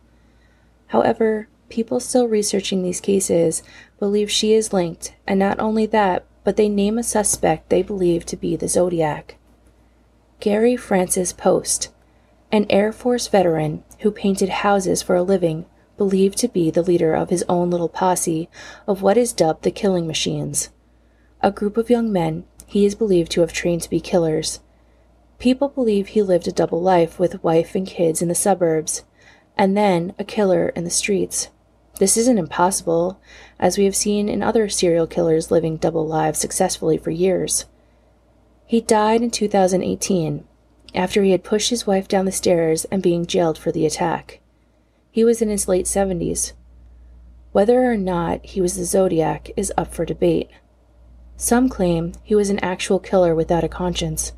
However, 0.88 1.50
people 1.68 2.00
still 2.00 2.30
researching 2.30 2.84
these 2.84 3.02
cases 3.02 3.64
believe 4.00 4.32
she 4.32 4.54
is 4.54 4.72
linked, 4.72 5.14
and 5.28 5.38
not 5.38 5.60
only 5.60 5.86
that, 5.88 6.24
but 6.46 6.56
they 6.56 6.70
name 6.70 6.98
a 6.98 7.04
suspect 7.04 7.68
they 7.68 7.84
believe 7.84 8.26
to 8.28 8.38
be 8.38 8.56
the 8.56 8.70
Zodiac. 8.70 9.37
Gary 10.40 10.76
Francis 10.76 11.34
Poste, 11.34 11.90
an 12.52 12.68
Air 12.70 12.92
Force 12.92 13.28
veteran 13.28 13.84
who 14.02 14.12
painted 14.12 14.50
houses 14.50 15.02
for 15.02 15.16
a 15.16 15.24
living, 15.24 15.66
believed 15.98 16.38
to 16.38 16.48
be 16.48 16.70
the 16.70 16.84
leader 16.84 17.16
of 17.16 17.32
his 17.32 17.44
own 17.50 17.72
little 17.72 17.90
posse 17.90 18.48
of 18.86 19.02
what 19.02 19.18
is 19.18 19.34
dubbed 19.34 19.64
the 19.64 19.72
Killing 19.72 20.06
Machines, 20.06 20.70
a 21.42 21.50
group 21.50 21.76
of 21.76 21.90
young 21.90 22.12
men 22.12 22.46
he 22.68 22.86
is 22.86 22.94
believed 22.94 23.32
to 23.32 23.42
have 23.42 23.52
trained 23.52 23.82
to 23.82 23.90
be 23.90 24.00
killers. 24.00 24.60
People 25.40 25.70
believe 25.70 26.10
he 26.10 26.22
lived 26.22 26.48
a 26.48 26.52
double 26.52 26.84
life 26.84 27.18
with 27.18 27.44
wife 27.44 27.74
and 27.74 27.88
kids 27.88 28.22
in 28.22 28.28
the 28.28 28.36
suburbs, 28.36 29.06
and 29.58 29.76
then 29.76 30.14
a 30.20 30.24
killer 30.24 30.70
in 30.70 30.84
the 30.84 30.92
streets. 30.92 31.50
This 31.98 32.16
isn't 32.16 32.38
impossible, 32.38 33.20
as 33.58 33.76
we 33.76 33.86
have 33.86 33.96
seen 33.96 34.30
in 34.30 34.44
other 34.44 34.70
serial 34.70 35.08
killers 35.08 35.50
living 35.50 35.78
double 35.78 36.06
lives 36.06 36.38
successfully 36.38 37.00
for 37.00 37.10
years. 37.10 37.66
He 38.70 38.82
died 38.82 39.22
in 39.22 39.32
2018 39.32 40.44
after 40.94 41.24
he 41.24 41.32
had 41.32 41.46
pushed 41.46 41.70
his 41.70 41.88
wife 41.88 42.10
down 42.10 42.26
the 42.26 42.34
stairs 42.34 42.84
and 42.92 43.02
being 43.02 43.26
jailed 43.26 43.58
for 43.58 43.72
the 43.72 43.86
attack. 43.86 44.42
He 45.10 45.24
was 45.24 45.42
in 45.42 45.48
his 45.48 45.70
late 45.70 45.86
70s. 45.86 46.52
Whether 47.54 47.90
or 47.90 47.96
not 47.96 48.46
he 48.46 48.60
was 48.60 48.76
the 48.76 48.84
Zodiac 48.84 49.52
is 49.56 49.72
up 49.78 49.94
for 49.94 50.04
debate. 50.04 50.50
Some 51.38 51.70
claim 51.70 52.12
he 52.24 52.36
was 52.36 52.50
an 52.50 52.60
actual 52.60 53.00
killer 53.00 53.34
without 53.34 53.64
a 53.64 53.70
conscience, 53.70 54.34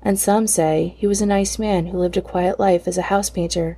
and 0.00 0.18
some 0.18 0.46
say 0.46 0.94
he 0.96 1.06
was 1.06 1.20
a 1.20 1.26
nice 1.26 1.58
man 1.58 1.88
who 1.88 1.98
lived 1.98 2.16
a 2.16 2.22
quiet 2.22 2.58
life 2.58 2.88
as 2.88 2.96
a 2.96 3.10
house 3.12 3.28
painter. 3.28 3.76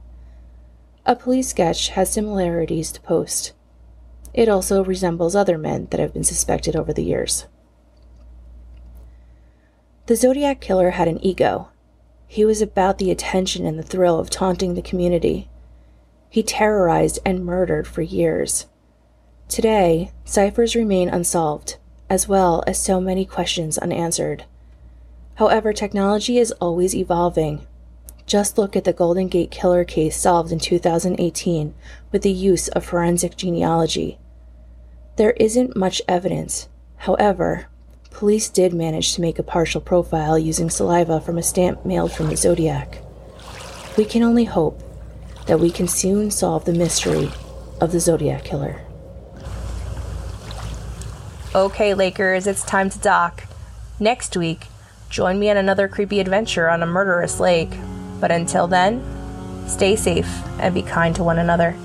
A 1.04 1.16
police 1.16 1.48
sketch 1.48 1.88
has 1.88 2.12
similarities 2.12 2.92
to 2.92 3.00
Poste. 3.00 3.54
It 4.32 4.48
also 4.48 4.84
resembles 4.84 5.34
other 5.34 5.58
men 5.58 5.88
that 5.90 5.98
have 5.98 6.14
been 6.14 6.24
suspected 6.24 6.76
over 6.76 6.92
the 6.92 7.04
years. 7.04 7.46
The 10.06 10.14
Zodiac 10.14 10.60
Killer 10.60 10.90
had 10.90 11.08
an 11.08 11.24
ego. 11.24 11.68
He 12.28 12.44
was 12.44 12.62
about 12.62 12.98
the 12.98 13.10
attention 13.10 13.66
and 13.66 13.76
the 13.76 13.82
thrill 13.82 14.20
of 14.20 14.30
taunting 14.30 14.74
the 14.74 14.82
community. 14.82 15.48
He 16.30 16.44
terrorized 16.44 17.18
and 17.24 17.44
murdered 17.44 17.88
for 17.88 18.02
years. 18.02 18.66
Today, 19.48 20.12
ciphers 20.24 20.76
remain 20.76 21.08
unsolved 21.08 21.76
as 22.08 22.28
well 22.28 22.62
as 22.68 22.80
so 22.80 23.00
many 23.00 23.24
questions 23.24 23.78
unanswered. 23.78 24.44
However, 25.36 25.72
technology 25.72 26.38
is 26.38 26.52
always 26.52 26.94
evolving. 26.94 27.66
Just 28.26 28.58
look 28.58 28.76
at 28.76 28.84
the 28.84 28.92
Golden 28.92 29.26
Gate 29.26 29.50
Killer 29.50 29.84
case 29.84 30.16
solved 30.16 30.52
in 30.52 30.60
2018 30.60 31.74
with 32.12 32.22
the 32.22 32.30
use 32.30 32.68
of 32.68 32.84
forensic 32.84 33.36
genealogy. 33.36 34.18
There 35.16 35.32
isn't 35.32 35.76
much 35.76 36.00
evidence. 36.06 36.68
However, 36.98 37.66
police 38.16 38.48
did 38.48 38.72
manage 38.72 39.14
to 39.14 39.20
make 39.20 39.38
a 39.38 39.42
partial 39.42 39.80
profile 39.80 40.38
using 40.38 40.70
saliva 40.70 41.20
from 41.20 41.36
a 41.36 41.42
stamp 41.42 41.84
mailed 41.84 42.10
from 42.10 42.28
the 42.28 42.36
Zodiac. 42.36 42.98
We 43.98 44.06
can 44.06 44.22
only 44.22 44.44
hope 44.44 44.82
that 45.46 45.60
we 45.60 45.70
can 45.70 45.86
soon 45.86 46.30
solve 46.30 46.64
the 46.64 46.72
mystery 46.72 47.30
of 47.80 47.92
the 47.92 48.00
Zodiac 48.00 48.42
Killer. 48.42 48.80
Okay, 51.54 51.92
Lakers, 51.92 52.46
it's 52.46 52.64
time 52.64 52.88
to 52.88 52.98
dock. 53.00 53.44
Next 54.00 54.34
week, 54.34 54.66
join 55.10 55.38
me 55.38 55.50
on 55.50 55.58
another 55.58 55.86
creepy 55.86 56.18
adventure 56.18 56.70
on 56.70 56.82
a 56.82 56.86
murderous 56.86 57.38
lake. 57.38 57.70
But 58.18 58.32
until 58.32 58.66
then, 58.66 59.04
Stay 59.66 59.96
safe 59.96 60.28
and 60.60 60.74
be 60.74 60.82
kind 60.82 61.14
to 61.16 61.24
one 61.24 61.38
another. 61.38 61.76